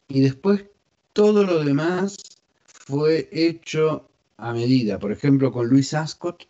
[0.08, 0.66] Y después
[1.14, 2.18] todo lo demás
[2.66, 5.00] fue hecho a medida.
[5.00, 6.48] Por ejemplo, con Luis Ascot,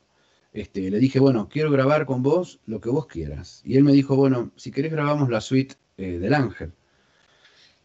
[0.53, 3.61] este, le dije, bueno, quiero grabar con vos lo que vos quieras.
[3.63, 6.73] Y él me dijo, bueno, si querés grabamos la suite eh, del Ángel.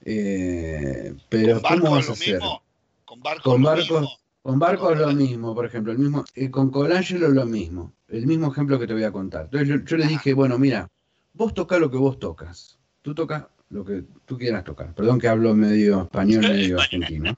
[0.05, 2.35] Eh, pero ¿Con ¿cómo vas a lo hacer?
[2.35, 2.63] mismo?
[3.05, 4.19] ¿Con barcos Con lo barcos, mismo?
[4.43, 8.51] con barcos lo mismo, por ejemplo, el mismo, eh, con Colangelo lo mismo, el mismo
[8.51, 9.45] ejemplo que te voy a contar.
[9.45, 10.89] Entonces yo, yo le dije, bueno, mira,
[11.35, 14.95] vos toca lo que vos tocas, tú tocas lo que tú quieras tocar.
[14.95, 17.35] Perdón que hablo medio español, medio argentino.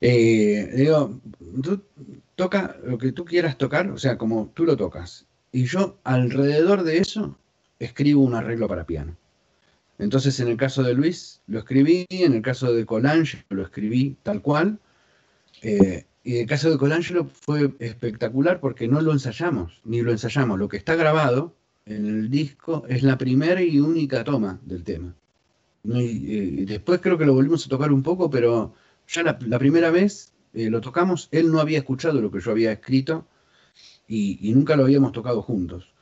[0.00, 1.20] Eh, digo,
[1.62, 1.82] tú
[2.34, 5.26] toca lo que tú quieras tocar, o sea, como tú lo tocas.
[5.50, 7.38] Y yo alrededor de eso
[7.78, 9.16] escribo un arreglo para piano.
[9.98, 14.16] Entonces, en el caso de Luis, lo escribí, en el caso de Colangelo, lo escribí
[14.22, 14.78] tal cual.
[15.62, 20.10] eh, y en el caso de Colangelo fue espectacular porque no lo ensayamos, ni lo
[20.10, 20.58] ensayamos.
[20.58, 21.54] Lo que está grabado
[21.86, 25.14] en el disco es la primera y única toma del tema.
[25.94, 28.74] Eh, después creo que lo volvimos a tocar un poco, pero
[29.08, 32.72] ya la, primera vez eh, lo tocamos, él no había escuchado lo que yo había
[32.72, 33.26] escrito
[34.08, 35.94] y, y nunca lo habíamos tocado juntos.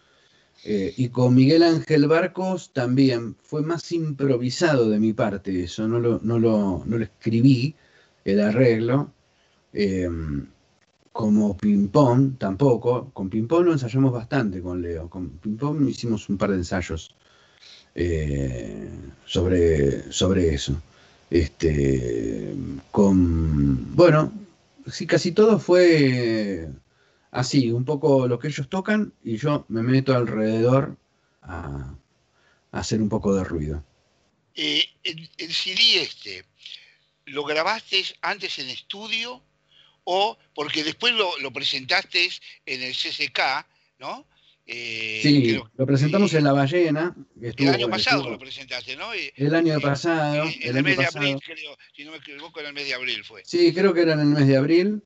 [0.64, 6.00] Eh, y con Miguel Ángel Barcos también fue más improvisado de mi parte eso, no
[6.00, 7.74] lo, no lo, no lo escribí,
[8.24, 9.12] el arreglo.
[11.14, 16.50] Como ping-pong tampoco, con ping-pong lo ensayamos bastante con Leo, con ping-pong hicimos un par
[16.50, 17.14] de ensayos
[17.94, 18.90] eh,
[19.24, 20.82] sobre, sobre eso.
[21.30, 22.52] Este,
[22.90, 24.32] con, bueno,
[24.88, 26.68] sí, casi todo fue
[27.30, 30.96] así, un poco lo que ellos tocan y yo me meto alrededor
[31.42, 31.94] a,
[32.72, 33.84] a hacer un poco de ruido.
[34.56, 36.44] Eh, el, el CD este,
[37.26, 39.40] ¿lo grabaste antes en estudio
[40.04, 42.28] o porque después lo, lo presentaste
[42.66, 43.66] en el CCK,
[43.98, 44.26] ¿no?
[44.66, 47.14] Eh, Sí, lo presentamos eh, en La Ballena.
[47.40, 49.12] El año pasado estuvo- lo presentaste, ¿no?
[49.12, 52.16] Eh, el año eh, pasado, en el el mes de abril, creo, si no me
[52.18, 53.42] equivoco, en el mes de abril fue.
[53.44, 55.02] Sí, creo que era en el mes de abril.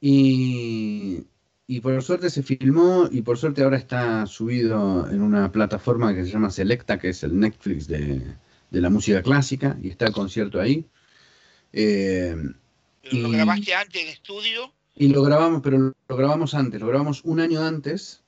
[0.00, 1.24] Y,
[1.66, 6.24] y por suerte se filmó y por suerte ahora está subido en una plataforma que
[6.24, 8.22] se llama Selecta, que es el Netflix de,
[8.70, 10.84] de la música clásica, y está el concierto ahí.
[11.72, 12.36] Eh,
[13.10, 14.72] Pero lo y- grabaste antes en estudio.
[14.96, 18.22] y lo grabamos, pero lo grabamos antes, lo grabamos un año antes,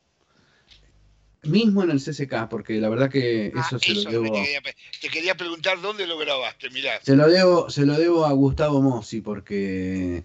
[1.44, 4.60] mismo en el CCK, porque la verdad que Ah, eso se lo debo, te, quería,
[4.60, 8.32] pe- te quería preguntar dónde lo grabaste, mirá, se lo debo, se lo debo a
[8.32, 10.24] Gustavo Mossi, porque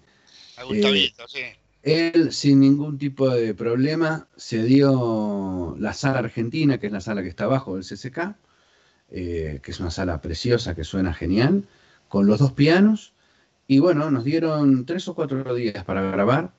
[0.56, 1.40] a Gustavito, sí.
[1.82, 7.22] Él, sin ningún tipo de problema, se dio la sala argentina, que es la sala
[7.22, 8.36] que está abajo del CCK,
[9.10, 11.64] eh, que es una sala preciosa, que suena genial,
[12.08, 13.13] con los dos pianos.
[13.66, 16.52] Y bueno, nos dieron tres o cuatro días para grabar.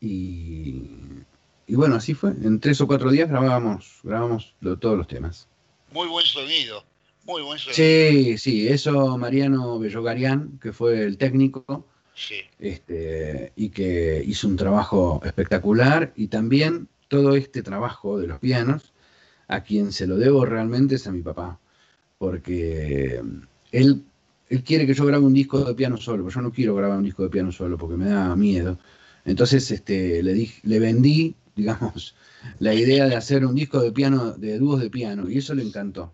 [0.00, 0.90] Y,
[1.66, 2.30] y bueno, así fue.
[2.30, 5.48] En tres o cuatro días grabábamos, grabamos lo- todos los temas.
[5.92, 6.84] Muy buen sonido,
[7.24, 7.76] muy buen sonido.
[7.76, 12.36] Sí, sí, eso Mariano Bellogarian, que fue el técnico, Sí.
[12.58, 18.92] este, y que hizo un trabajo espectacular y también todo este trabajo de los pianos,
[19.48, 21.58] a quien se lo debo realmente es a mi papá,
[22.18, 23.22] porque
[23.70, 24.02] él,
[24.48, 26.98] él quiere que yo grabe un disco de piano solo, pero yo no quiero grabar
[26.98, 28.78] un disco de piano solo porque me da miedo.
[29.24, 32.14] Entonces este, le, dije, le vendí, digamos,
[32.58, 35.62] la idea de hacer un disco de piano, de dúos de piano, y eso le
[35.62, 36.12] encantó.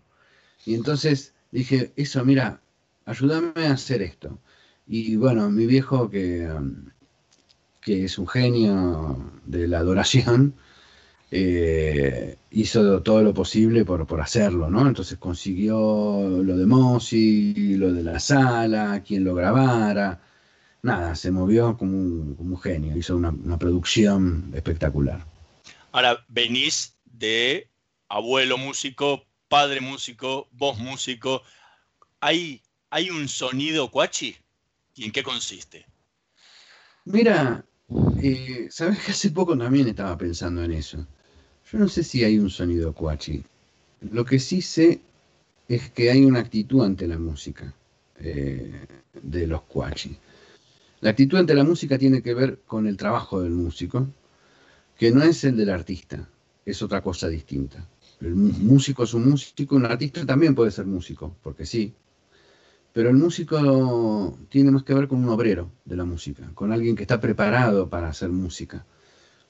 [0.65, 2.61] Y entonces dije, eso, mira,
[3.05, 4.39] ayúdame a hacer esto.
[4.87, 6.89] Y bueno, mi viejo, que, um,
[7.81, 10.55] que es un genio de la adoración,
[11.35, 14.87] eh, hizo todo lo posible por, por hacerlo, ¿no?
[14.87, 15.75] Entonces consiguió
[16.43, 20.21] lo de Mossi, lo de la sala, quien lo grabara.
[20.83, 25.25] Nada, se movió como un, como un genio, hizo una, una producción espectacular.
[25.91, 27.67] Ahora, venís de
[28.09, 31.41] abuelo músico, padre músico, vos músico.
[32.19, 32.61] ¿Hay,
[32.91, 34.35] hay un sonido cuachi?
[34.93, 35.87] ¿Y en qué consiste?
[37.05, 37.65] Mira,
[38.21, 41.07] eh, sabes que hace poco también estaba pensando en eso.
[41.71, 43.43] Yo no sé si hay un sonido cuachi.
[44.11, 45.01] Lo que sí sé
[45.67, 47.73] es que hay una actitud ante la música
[48.19, 48.85] eh,
[49.21, 50.15] de los cuachi.
[51.01, 54.07] La actitud ante la música tiene que ver con el trabajo del músico,
[54.97, 56.29] que no es el del artista,
[56.65, 57.85] es otra cosa distinta.
[58.21, 61.93] El músico es un músico, un artista también puede ser músico, porque sí,
[62.93, 66.95] pero el músico tiene más que ver con un obrero de la música, con alguien
[66.95, 68.85] que está preparado para hacer música,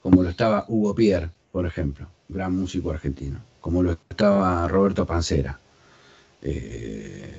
[0.02, 5.60] como lo estaba Hugo Pierre, por ejemplo, gran músico argentino, como lo estaba Roberto Pancera,
[6.42, 7.32] eh,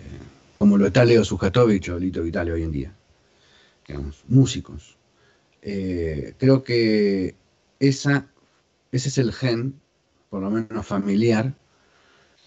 [0.57, 2.93] como lo está Leo Sujatovich o Lito Vitale hoy en día,
[3.85, 4.95] digamos, músicos.
[5.61, 7.35] Eh, creo que
[7.77, 8.25] esa,
[8.93, 9.81] ese es el gen,
[10.29, 11.53] por lo menos familiar,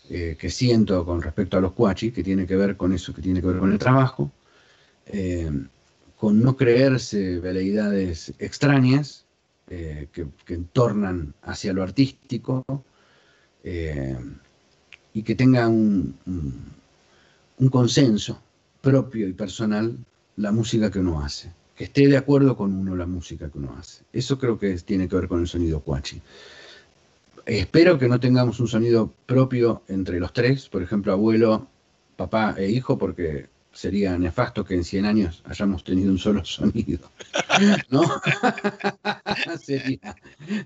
[0.08, 3.20] eh, que siento con respecto a los cuachi, que tiene que ver con eso, que
[3.20, 4.32] tiene que ver con el trabajo,
[6.16, 9.27] con no creerse veleidades extrañas
[9.70, 12.64] eh, que, entornan hacia lo artístico,
[13.64, 14.16] eh,
[15.12, 16.14] y que tenga un,
[17.58, 18.40] un, consenso
[18.80, 19.96] propio y personal
[20.36, 23.74] la música que uno hace, que esté de acuerdo con uno la música que uno
[23.78, 24.04] hace.
[24.12, 26.20] Eso creo que tiene que ver con el sonido cuachi.
[27.46, 31.66] Espero que no tengamos un sonido propio entre los tres, por ejemplo, abuelo,
[32.16, 37.10] papá e hijo, porque sería nefasto que en 100 años hayamos tenido un solo sonido.
[37.90, 38.02] ¿No?
[39.60, 40.16] sería,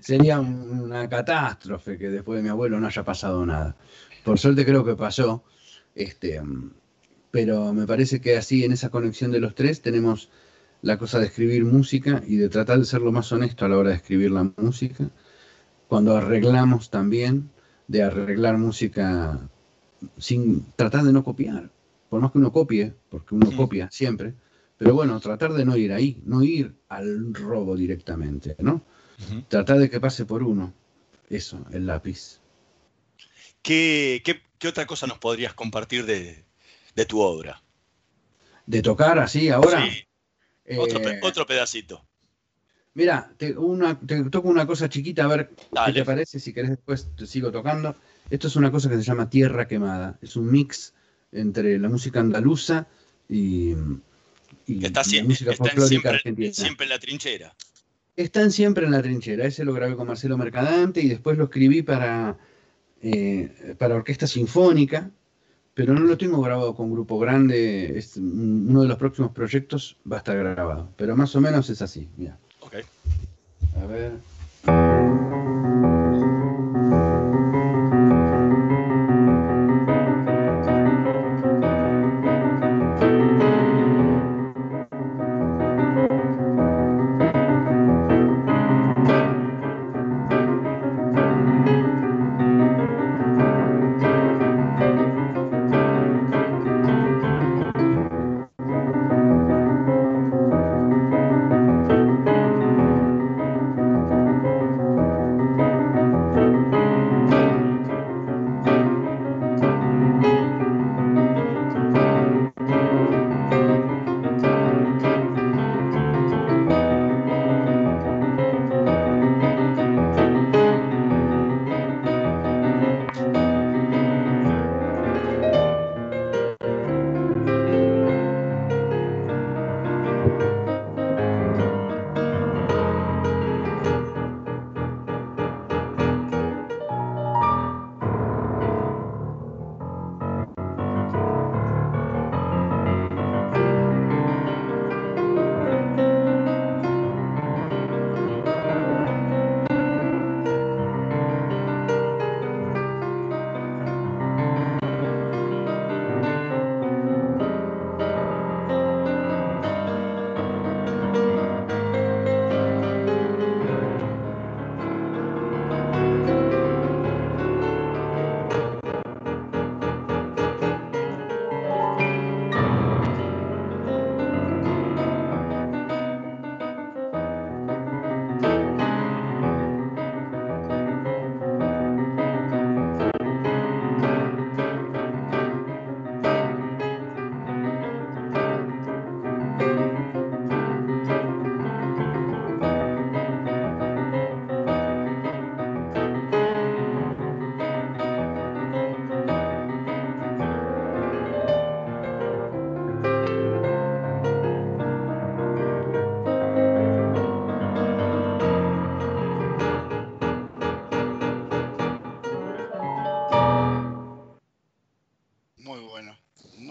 [0.01, 3.75] sería una catástrofe que después de mi abuelo no haya pasado nada.
[4.23, 5.43] Por suerte creo que pasó.
[5.95, 6.41] Este,
[7.31, 10.29] pero me parece que así en esa conexión de los tres tenemos
[10.81, 13.77] la cosa de escribir música y de tratar de ser lo más honesto a la
[13.77, 15.09] hora de escribir la música.
[15.87, 17.49] Cuando arreglamos también,
[17.87, 19.49] de arreglar música
[20.17, 21.71] sin tratar de no copiar,
[22.09, 24.35] por más que uno copie, porque uno copia siempre,
[24.83, 28.81] pero bueno, tratar de no ir ahí, no ir al robo directamente, ¿no?
[29.47, 30.73] Tratar de que pase por uno,
[31.29, 32.41] eso, el lápiz.
[33.61, 36.43] ¿Qué, qué, qué otra cosa nos podrías compartir de,
[36.97, 37.63] de tu obra?
[38.65, 39.85] De tocar así ahora.
[39.89, 40.05] Sí,
[40.77, 42.05] otro, pe- eh, otro pedacito.
[42.93, 45.49] Mira, te, una- te toco una cosa chiquita, a ver
[45.85, 47.95] qué te parece, si querés después te sigo tocando.
[48.29, 50.19] Esto es una cosa que se llama Tierra Quemada.
[50.21, 50.93] Es un mix
[51.31, 52.87] entre la música andaluza
[53.29, 53.75] y,
[54.67, 56.53] y Que está la sie- música están siempre, argentina.
[56.53, 57.55] siempre en la trinchera.
[58.15, 59.45] Están siempre en la trinchera.
[59.45, 62.37] Ese lo grabé con Marcelo Mercadante y después lo escribí para,
[63.01, 65.09] eh, para orquesta sinfónica,
[65.73, 67.97] pero no lo tengo grabado con grupo grande.
[67.97, 71.81] Es uno de los próximos proyectos va a estar grabado, pero más o menos es
[71.81, 72.07] así.
[72.17, 72.37] Mira,
[73.81, 74.11] a ver.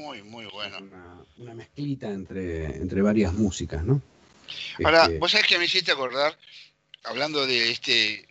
[0.02, 0.78] Muy, muy bueno.
[0.78, 4.02] una, una mezclita entre, entre varias músicas, ¿no?
[4.84, 6.36] Ahora, Este, vos sabés que me hiciste acordar,
[7.04, 8.28] hablando de este,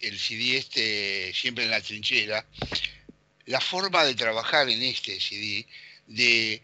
[0.00, 2.44] el CD este, siempre en la trinchera,
[3.46, 5.66] la forma de trabajar en este CD,
[6.06, 6.62] de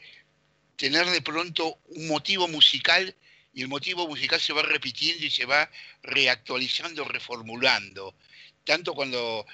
[0.77, 3.15] tener de pronto un motivo musical
[3.53, 5.71] y el motivo musical se va repitiendo y se va
[6.03, 8.15] reactualizando, reformulando,
[8.65, 9.47] tanto cuando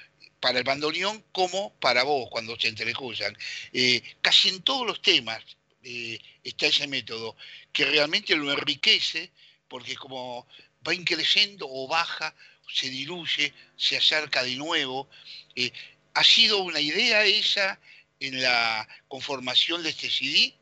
[0.43, 3.33] para el bandoneón como para vos cuando se entrecruzan.
[3.71, 5.41] Eh, casi en todos los temas
[5.83, 7.37] eh, está ese método
[7.71, 9.31] que realmente lo enriquece
[9.69, 10.45] porque como
[10.85, 12.35] va increciendo o baja,
[12.67, 15.07] se diluye, se acerca de nuevo.
[15.55, 15.71] Eh,
[16.13, 17.79] ¿Ha sido una idea esa
[18.19, 20.53] en la conformación de este CD?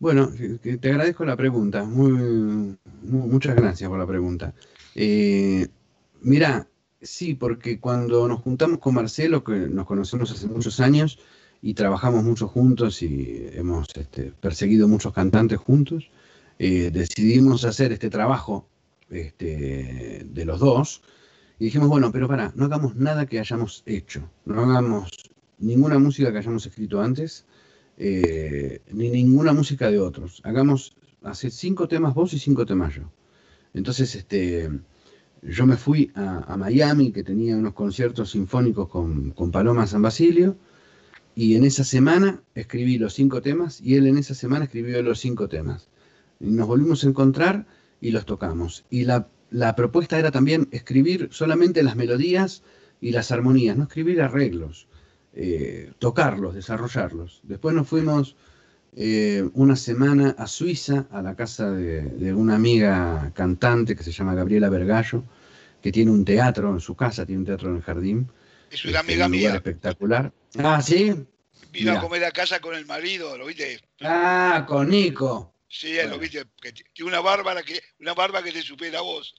[0.00, 0.32] Bueno,
[0.80, 1.84] te agradezco la pregunta.
[1.84, 4.52] Muchas gracias por la pregunta.
[4.96, 5.68] Eh,
[6.22, 6.66] mira,
[7.02, 11.18] sí, porque cuando nos juntamos con Marcelo, que nos conocemos hace muchos años
[11.60, 16.10] y trabajamos mucho juntos y hemos este, perseguido muchos cantantes juntos,
[16.58, 18.66] eh, decidimos hacer este trabajo
[19.10, 21.02] este, de los dos
[21.58, 25.10] y dijimos, bueno, pero para, no hagamos nada que hayamos hecho, no hagamos
[25.58, 27.46] ninguna música que hayamos escrito antes,
[27.98, 30.40] eh, ni ninguna música de otros.
[30.44, 33.02] Hagamos, hace cinco temas vos y cinco temas yo.
[33.74, 34.70] Entonces, este,
[35.42, 40.56] yo me fui a, Miami, que tenía unos conciertos sinfónicos con, con Paloma San Basilio,
[41.34, 45.18] y en esa semana escribí los cinco temas, y él en esa semana escribió los
[45.18, 45.88] cinco temas.
[46.40, 47.66] Y nos volvimos a encontrar
[48.00, 48.84] y los tocamos.
[48.90, 52.62] Y la, la propuesta era también escribir solamente las melodías
[53.00, 54.86] y las armonías, no escribir arreglos,
[55.34, 57.40] eh, tocarlos, desarrollarlos.
[57.42, 58.36] Después nos fuimos
[58.94, 64.12] eh, una semana a Suiza, a la casa de, de una amiga cantante que se
[64.12, 65.24] llama Gabriela Vergallo,
[65.80, 68.30] que tiene un teatro en su casa, tiene un teatro en el jardín.
[68.70, 69.56] Es una Este, amiga un lugar mía.
[69.56, 70.32] espectacular.
[70.58, 71.14] Ah, ¿sí?
[71.72, 73.80] Vino a comer a casa con el marido, ¿lo viste?
[74.02, 75.54] Ah, con Nico.
[75.68, 76.44] Sí, lo viste,
[76.92, 79.34] que una bárbara que, una barba que te supera a vos.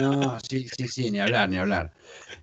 [0.00, 1.92] No, sí, sí, sí, ni hablar, ni hablar.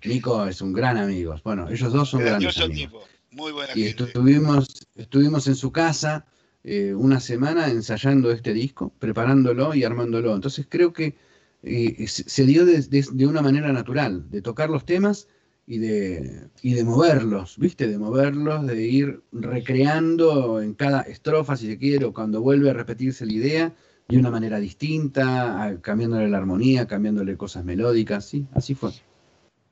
[0.04, 1.34] Nico es un gran amigo.
[1.42, 2.76] Bueno, ellos dos son grandes amigos.
[2.76, 4.04] tipo, muy buena Y gente.
[4.04, 6.26] estuvimos, estuvimos en su casa
[6.64, 10.34] eh, una semana ensayando este disco, preparándolo y armándolo.
[10.34, 11.16] Entonces creo que
[11.62, 15.28] eh, se dio de, de- de una manera natural, de tocar los temas
[15.66, 17.86] y de, y de moverlos, ¿viste?
[17.86, 22.72] De moverlos, de ir recreando en cada estrofa, si se quiere, o cuando vuelve a
[22.72, 23.74] repetirse la idea,
[24.08, 28.90] de una manera distinta, cambiándole la armonía, cambiándole cosas melódicas, sí, así fue.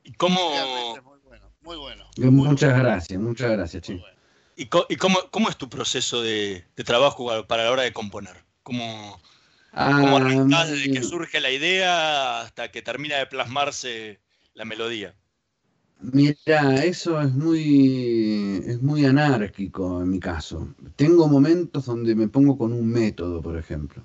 [0.04, 0.38] ¿Y cómo,
[1.69, 2.45] muy bueno, muy bueno.
[2.45, 3.93] Eh, Muchas gracias, muchas gracias, che.
[4.01, 4.19] bueno.
[4.57, 7.93] y co- y cómo, cómo es tu proceso de, de trabajo para la hora de
[7.93, 8.45] componer?
[8.62, 9.21] ¿Cómo,
[9.99, 14.21] cómo Ah, arrancás desde que mi- surge la idea hasta que termina de plasmarse
[14.55, 15.16] la melodía?
[16.01, 20.75] Mira, eso es muy, es muy anárquico en mi caso.
[20.97, 24.03] Tengo momentos donde me pongo con un método, por ejemplo,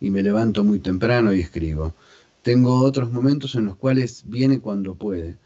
[0.00, 1.94] y me levanto muy temprano y escribo.
[2.42, 5.38] Tengo otros momentos en los cuales viene cuando puede.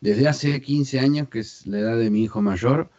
[0.00, 2.90] Desde hace 15 años, que es la edad de mi hijo mayor,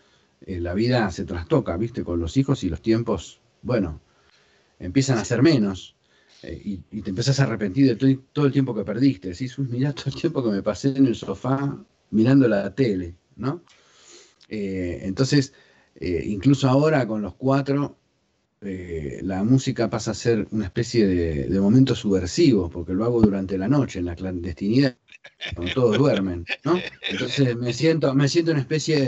[0.41, 2.03] eh, la vida se trastoca, ¿viste?
[2.03, 4.01] Con los hijos y los tiempos, bueno,
[4.79, 5.95] empiezan a ser menos.
[6.43, 9.29] eh, y, y te empezás a arrepentir de todo, el tiempo que perdiste.
[9.29, 13.17] Decís, uy, mirá todo el tiempo que me pasé en el sofá mirando la tele,
[13.37, 13.63] ¿no?
[14.49, 15.53] Eh, entonces,
[16.01, 17.97] incluso ahora con los cuatro,
[18.63, 23.57] eh, la música pasa a ser una especie de, momento subversivo, porque lo hago durante
[23.57, 24.97] la noche, en la clandestinidad,
[25.55, 26.79] cuando todos duermen, ¿no?
[27.09, 28.99] Entonces me siento, me siento una especie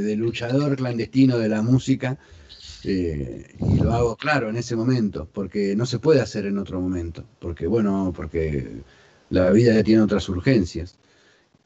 [0.00, 2.18] de, luchador clandestino de la música,
[2.84, 6.80] eh, y lo hago, claro, en ese momento, porque no se puede hacer en otro
[6.80, 8.82] momento, porque, bueno, porque
[9.28, 10.98] la vida tiene otras urgencias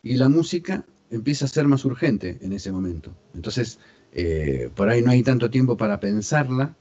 [0.03, 3.15] y la música empieza a ser más urgente en ese momento.
[3.35, 3.79] Entonces,
[4.13, 6.75] eh, por ahí no hay tanto tiempo para pensarla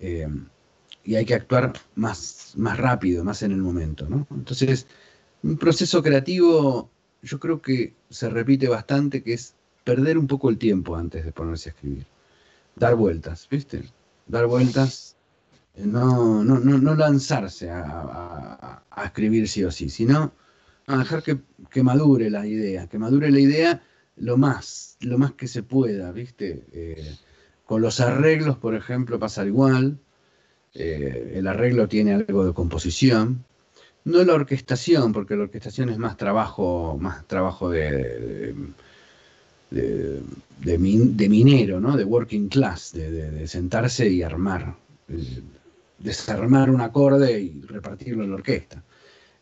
[0.00, 0.28] eh,
[1.04, 4.08] y hay que actuar más, más rápido, más en el momento.
[4.08, 4.26] ¿no?
[4.30, 4.86] Entonces,
[5.42, 6.90] un proceso creativo
[7.22, 11.32] yo creo que se repite bastante, que es perder un poco el tiempo antes de
[11.32, 12.06] ponerse a escribir.
[12.76, 13.84] Dar vueltas, ¿viste?
[14.26, 15.16] Dar vueltas,
[15.74, 17.82] eh, no, no, no, no lanzarse a,
[18.90, 20.32] a- escribir sí o sí, sino
[20.86, 21.38] a dejar que,
[21.70, 23.82] que madure la idea, que madure la idea
[24.16, 26.66] lo más, lo más que se pueda, ¿viste?
[26.72, 27.16] Eh,
[27.66, 29.98] con los arreglos, por ejemplo, pasa igual.
[30.74, 33.44] Eh, el arreglo tiene algo de composición.
[34.04, 38.54] No la orquestación, porque la orquestación es más trabajo, más trabajo de, de,
[39.70, 40.22] de-
[40.60, 41.96] de min- de minero, ¿no?
[41.96, 43.10] De working class, de,
[43.48, 44.76] sentarse y armar,
[45.98, 48.82] desarmar un acorde y repartirlo en la orquesta.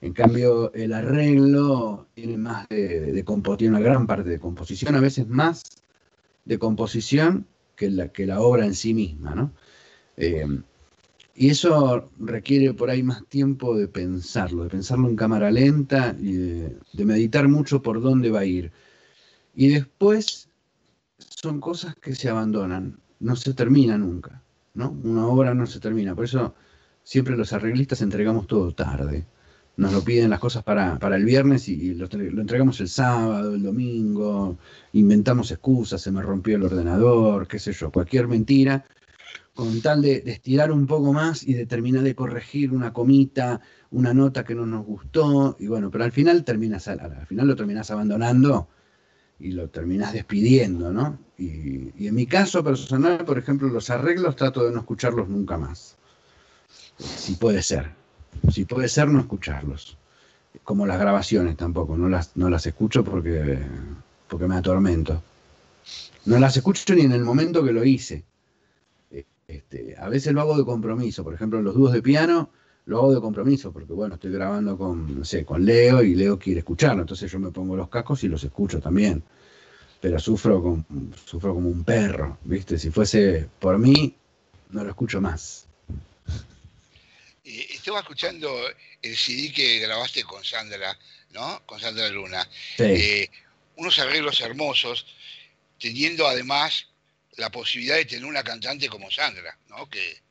[0.00, 3.22] En cambio, el arreglo tiene más de, de, de
[3.56, 5.62] tiene una gran parte de composición, a veces más
[6.44, 7.46] de composición
[7.76, 9.52] que la, que la obra en sí misma, ¿no?
[10.16, 10.46] Eh,
[11.36, 16.32] y eso requiere por ahí más tiempo de pensarlo, de pensarlo en cámara lenta y
[16.32, 18.70] de, de meditar mucho por dónde va a ir.
[19.54, 20.48] Y después
[21.18, 24.42] son cosas que se abandonan, no se termina nunca,
[24.74, 24.90] ¿no?
[25.02, 26.54] Una obra no se termina, por eso
[27.02, 29.26] siempre los arreglistas entregamos todo tarde.
[29.76, 32.88] Nos lo piden las cosas para, para el viernes y, lo, tre- lo entregamos el
[32.88, 34.56] sábado, el domingo,
[34.92, 38.84] inventamos excusas, se me rompió el ordenador, qué sé yo, cualquier mentira,
[39.52, 43.60] con tal de, estirar un poco más y de terminar de corregir una comita,
[43.90, 47.48] una nota que no nos gustó, y bueno, pero al final terminas, al, al final
[47.48, 48.68] lo terminás abandonando
[49.40, 51.18] y lo terminás despidiendo, ¿no?
[51.36, 55.58] Y, y en mi caso personal, por ejemplo, los arreglos trato de no escucharlos nunca
[55.58, 55.96] más.
[56.96, 58.03] Si puede ser.
[58.50, 59.96] Si puede ser, no escucharlos.
[60.62, 63.58] como las grabaciones tampoco, no las, no las escucho porque,
[64.28, 65.22] porque me atormento.
[66.26, 68.24] No las escucho ni en el momento que lo hice.
[69.46, 72.50] Este, a veces lo hago de compromiso, por ejemplo, los dúos de piano
[72.86, 76.60] lo hago de compromiso, porque bueno, estoy grabando con, sé, con Leo y Leo quiere
[76.60, 79.22] escucharlo, entonces yo me pongo los cascos y los escucho también.
[80.00, 80.84] Pero sufro, con,
[81.24, 82.78] sufro como un perro, ¿viste?
[82.78, 84.14] Si fuese por mí,
[84.70, 85.66] no lo escucho más.
[87.44, 88.68] Eh, estaba escuchando
[89.02, 90.98] el CD que grabaste con Sandra,
[91.30, 91.62] ¿no?
[91.66, 92.48] Con Sandra Luna.
[92.76, 92.82] Sí.
[92.84, 93.30] Eh,
[93.76, 95.06] unos arreglos hermosos,
[95.78, 96.88] teniendo además
[97.36, 99.88] la posibilidad de tener una cantante como Sandra, ¿no?
[99.90, 100.22] Que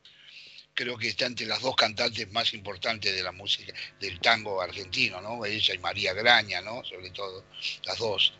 [0.72, 5.20] creo que está entre las dos cantantes más importantes de la música, del tango argentino,
[5.20, 5.44] ¿no?
[5.44, 6.82] Ella y María Graña, ¿no?
[6.84, 7.44] Sobre todo,
[7.84, 8.34] las dos.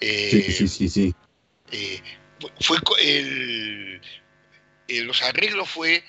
[0.00, 1.14] Eh, Sí, sí, sí, sí.
[1.70, 2.00] eh,
[2.60, 4.00] fue el,
[4.88, 6.02] eh, los arreglos fue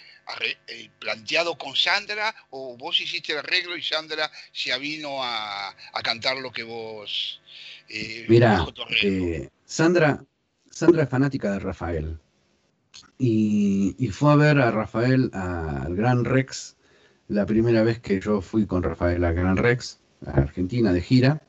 [0.99, 6.37] planteado con Sandra o vos hiciste el arreglo y Sandra se avino a, a cantar
[6.37, 7.41] lo que vos
[7.89, 8.65] eh, Mira,
[9.01, 10.23] eh, Sandra,
[10.69, 12.19] Sandra es fanática de Rafael.
[13.17, 16.77] Y, y fue a ver a Rafael al Gran Rex
[17.27, 21.41] la primera vez que yo fui con Rafael al Gran Rex, a Argentina, de gira.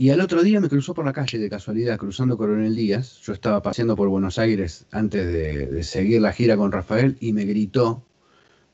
[0.00, 3.18] Y al otro día me cruzó por la calle de casualidad, cruzando Coronel Díaz.
[3.24, 7.44] Yo estaba paseando por Buenos Aires antes de, seguir la gira con Rafael y me
[7.44, 8.04] gritó,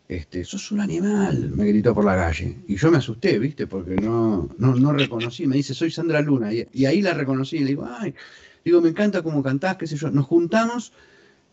[0.06, 2.58] este, sos un animal, me gritó por la calle.
[2.68, 3.66] Y yo me asusté, ¿viste?
[3.66, 5.46] Porque no, no, no reconocí.
[5.46, 6.50] Me dice, soy Sandra Luna.
[6.52, 7.56] Y, ahí la reconocí.
[7.56, 8.14] Y le digo, ay,
[8.62, 10.10] digo, me encanta cómo cantás, qué sé yo.
[10.10, 10.92] Nos juntamos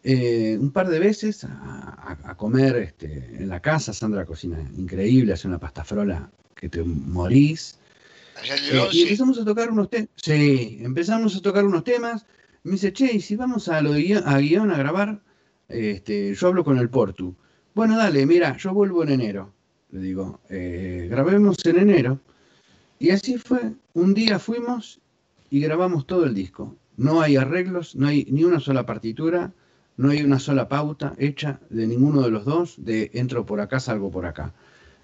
[0.03, 3.93] eh, un par de veces a, comer este, en la casa.
[3.93, 7.77] Sandra cocina increíble, hace una pasta frola que te morís.
[8.43, 10.09] Eh, 11, y empezamos a tocar unos temas.
[10.15, 12.25] Sí, empezamos a tocar unos temas.
[12.63, 15.21] Me dice, che, ¿y si vamos a lo de guion, a guion a grabar,
[15.67, 17.35] este, yo hablo con el Portu.
[17.73, 19.53] Bueno, dale, mira, yo vuelvo en enero.
[19.91, 22.19] Le digo, "Eh, grabemos en enero.
[22.99, 23.73] Y así fue.
[23.93, 24.99] Un día fuimos
[25.49, 26.75] y grabamos todo el disco.
[26.97, 29.53] No hay arreglos, no hay ni una sola partitura,
[29.97, 33.79] no hay una sola pauta hecha de ninguno de los dos, de entro por acá,
[33.79, 34.53] salgo por acá.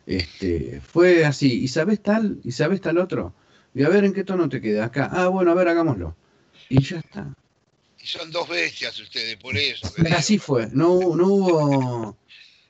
[0.07, 3.33] Este, fue así, y sabes tal, y sabes tal otro.
[3.75, 5.09] Y a ver en qué tono te queda acá.
[5.11, 6.15] Ah, bueno, a ver, hagámoslo.
[6.69, 7.33] Y ya está.
[8.01, 9.87] y son dos bestias ustedes, por eso.
[10.15, 10.69] Así fue.
[10.71, 12.17] No, hubo- no hubo,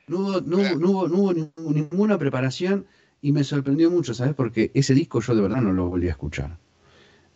[0.07, 2.87] no hubo, no hubo, no hubo, no hubo ningún- ninguna preparación
[3.21, 4.33] y me sorprendió mucho, ¿sabes?
[4.33, 6.57] Porque ese disco yo de verdad no lo volví a escuchar.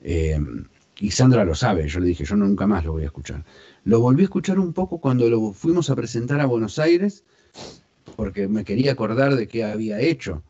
[0.03, 0.39] Eh,
[0.99, 3.45] y Sandra lo sabe, yo le dije, yo nunca más lo voy a escuchar.
[3.83, 7.23] Lo volví a escuchar un poco cuando lo fuimos a presentar a Buenos Aires,
[8.15, 10.43] porque me quería acordar de qué había hecho.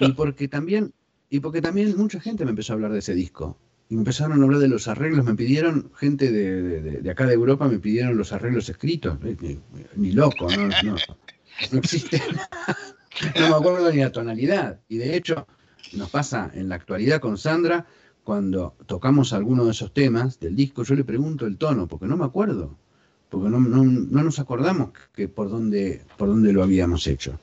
[0.00, 0.92] Y porque también,
[1.30, 3.56] y porque también mucha gente me empezó a hablar de ese disco.
[3.88, 7.34] Y me empezaron a hablar de los arreglos, me pidieron, gente de, de- acá de
[7.34, 9.18] Europa me pidieron los arreglos escritos.
[9.24, 9.60] Eh, Ni,
[9.96, 10.96] ni loco, no, no,
[11.70, 12.48] no existe nada.
[13.38, 14.80] No me acuerdo ni la tonalidad.
[14.88, 15.46] Y de hecho,
[15.92, 17.86] nos pasa en la actualidad con Sandra,
[18.24, 22.16] cuando tocamos alguno de esos temas del disco, yo le pregunto el tono, porque no
[22.16, 22.76] me acuerdo.
[23.34, 27.38] Porque no, no- no nos acordamos que por dónde, por dónde lo habíamos hecho.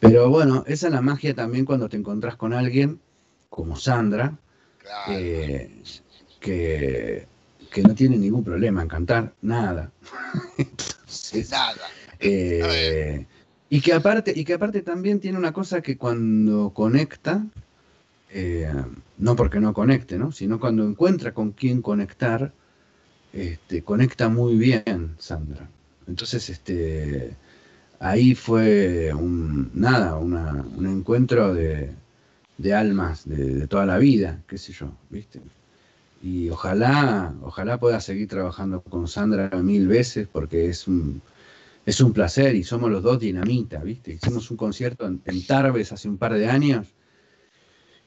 [0.00, 3.00] Pero bueno, esa es la magia también cuando te encontrás con alguien
[3.48, 4.36] como Sandra,
[4.78, 5.12] Claro.
[5.12, 5.70] eh,
[6.40, 7.26] que,
[7.70, 9.90] que no tiene ningún problema en cantar, nada.
[10.58, 11.74] Entonces, Nada.
[12.20, 13.26] eh,
[13.70, 17.44] y que aparte, y que aparte también tiene una cosa que cuando conecta,
[18.30, 18.72] eh,
[19.18, 20.32] no porque no conecte, ¿no?
[20.32, 22.52] sino cuando encuentra con quién conectar,
[23.32, 25.68] este, conecta muy bien, Sandra.
[26.06, 27.34] Entonces, este,
[28.00, 31.90] ahí fue un, nada, un encuentro de,
[32.58, 35.40] de almas de, de toda la vida, qué sé yo, ¿viste?
[36.22, 41.22] Y ojalá, ojalá pueda seguir trabajando con Sandra mil veces porque es un,
[41.86, 44.14] es un placer y somos los dos dinamita, ¿viste?
[44.14, 46.88] Hicimos un concierto en Tarbes hace un par de años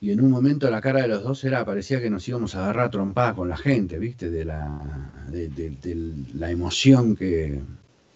[0.02, 2.64] y en un momento la cara de los dos era, parecía que nos íbamos a
[2.64, 4.32] agarrar trompada con la gente, ¿viste?
[4.32, 5.95] De la, de, de- de
[6.36, 7.62] la emoción que,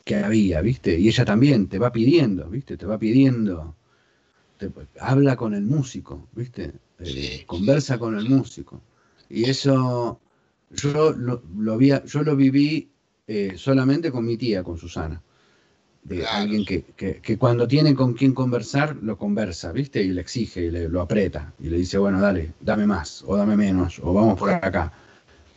[0.05, 0.99] que había, ¿viste?
[0.99, 2.77] Y ella también te va pidiendo, ¿viste?
[2.77, 3.75] Te va pidiendo,
[4.57, 6.73] te- habla con el músico, ¿viste?
[6.99, 8.81] Eh, conversa con el músico.
[9.29, 10.21] Y eso
[10.71, 12.91] yo lo, lo había, yo lo viví
[13.27, 15.21] eh, solamente con mi tía, con Susana.
[16.05, 16.37] De Claro.
[16.37, 20.03] alguien que, que- que cuando tiene con quien conversar, lo conversa, ¿viste?
[20.03, 21.51] Y le exige, y le, lo aprieta.
[21.59, 24.93] Y le dice, bueno, dale, dame más, o dame menos, o vamos por acá.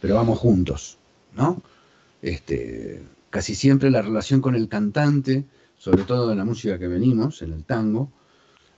[0.00, 0.96] Pero vamos juntos,
[1.36, 1.62] ¿no?
[2.22, 5.44] Este, casi siempre la relación con el cantante,
[5.76, 8.10] sobre todo en la música que venimos, en el tango,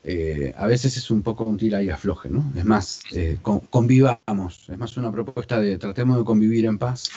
[0.03, 2.53] eh, a veces es un poco un tira y afloje, ¿no?
[2.57, 7.11] Es más, eh, con- convivamos, es más una propuesta de tratemos de convivir en paz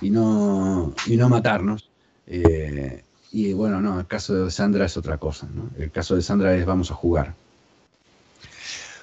[0.00, 1.90] y no, y no matarnos.
[2.26, 3.04] Eh,
[3.34, 5.68] y bueno, no, el caso de Sandra es otra cosa, ¿no?
[5.76, 7.34] El caso de Sandra es vamos a jugar.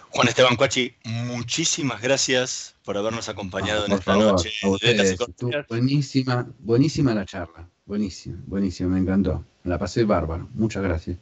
[0.09, 5.17] Juan Esteban Cuachi, muchísimas gracias por habernos acompañado Ah, en esta favor, noche ustedes.
[5.69, 7.67] Buenísima, buenísima la charla.
[7.85, 9.45] Buenísima, buenísima, me encantó.
[9.65, 10.47] La pasé bárbaro.
[10.53, 11.17] Muchas gracias.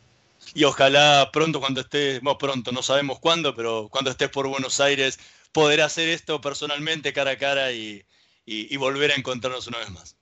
[0.54, 4.80] Y ojalá pronto cuando estés, bueno, pronto, no sabemos cuándo, pero cuando estés por Buenos
[4.80, 5.20] Aires,
[5.52, 8.04] poder hacer esto personalmente, cara a cara y,
[8.46, 10.16] y- y volver a encontrarnos una vez más.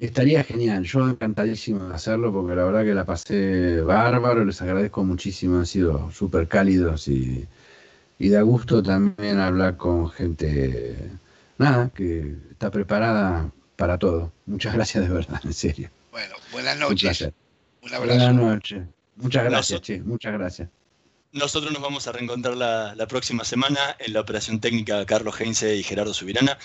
[0.00, 5.04] Estaría genial, yo encantadísimo de hacerlo porque la verdad que la pasé bárbaro, les agradezco
[5.04, 7.46] muchísimo, han sido súper cálidos y,
[8.18, 10.96] y da gusto también hablar con gente,
[11.58, 14.32] nada, que está preparada para todo.
[14.46, 15.90] Muchas gracias de verdad, en serio.
[16.10, 17.02] Bueno, buenas noches.
[17.02, 17.34] placer.
[17.82, 18.18] Un abrazo.
[18.18, 18.82] Buenas noches.
[19.16, 20.70] Muchas gracias, che, muchas gracias.
[21.32, 25.76] Nosotros nos vamos a reencontrar la, la próxima semana en la operación técnica Carlos Heinze
[25.76, 26.58] y Gerardo Subirana.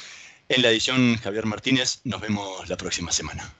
[0.49, 1.99] En la edición Javier Martínez.
[2.03, 3.53] Nos vemos la próxima semana.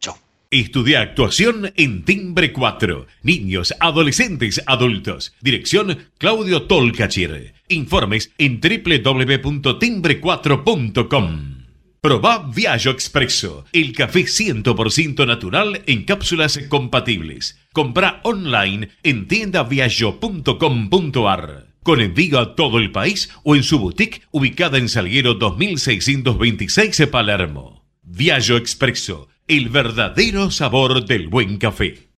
[0.00, 0.16] Chau.
[0.50, 3.06] Estudia actuación en Timbre 4.
[3.22, 5.34] Niños, adolescentes, adultos.
[5.40, 7.54] Dirección Claudio Tolcachir.
[7.68, 11.54] Informes en www.timbre4.com.
[12.00, 17.58] Probá Viaggio Expresso, el café 100% natural en cápsulas compatibles.
[17.72, 21.73] Comprá online en tiendaviaggio.com.ar.
[21.84, 27.84] Con envío a todo el país o en su boutique ubicada en Salguero 2626 Palermo.
[28.02, 32.08] Viaggio Expresso, el verdadero sabor del buen café.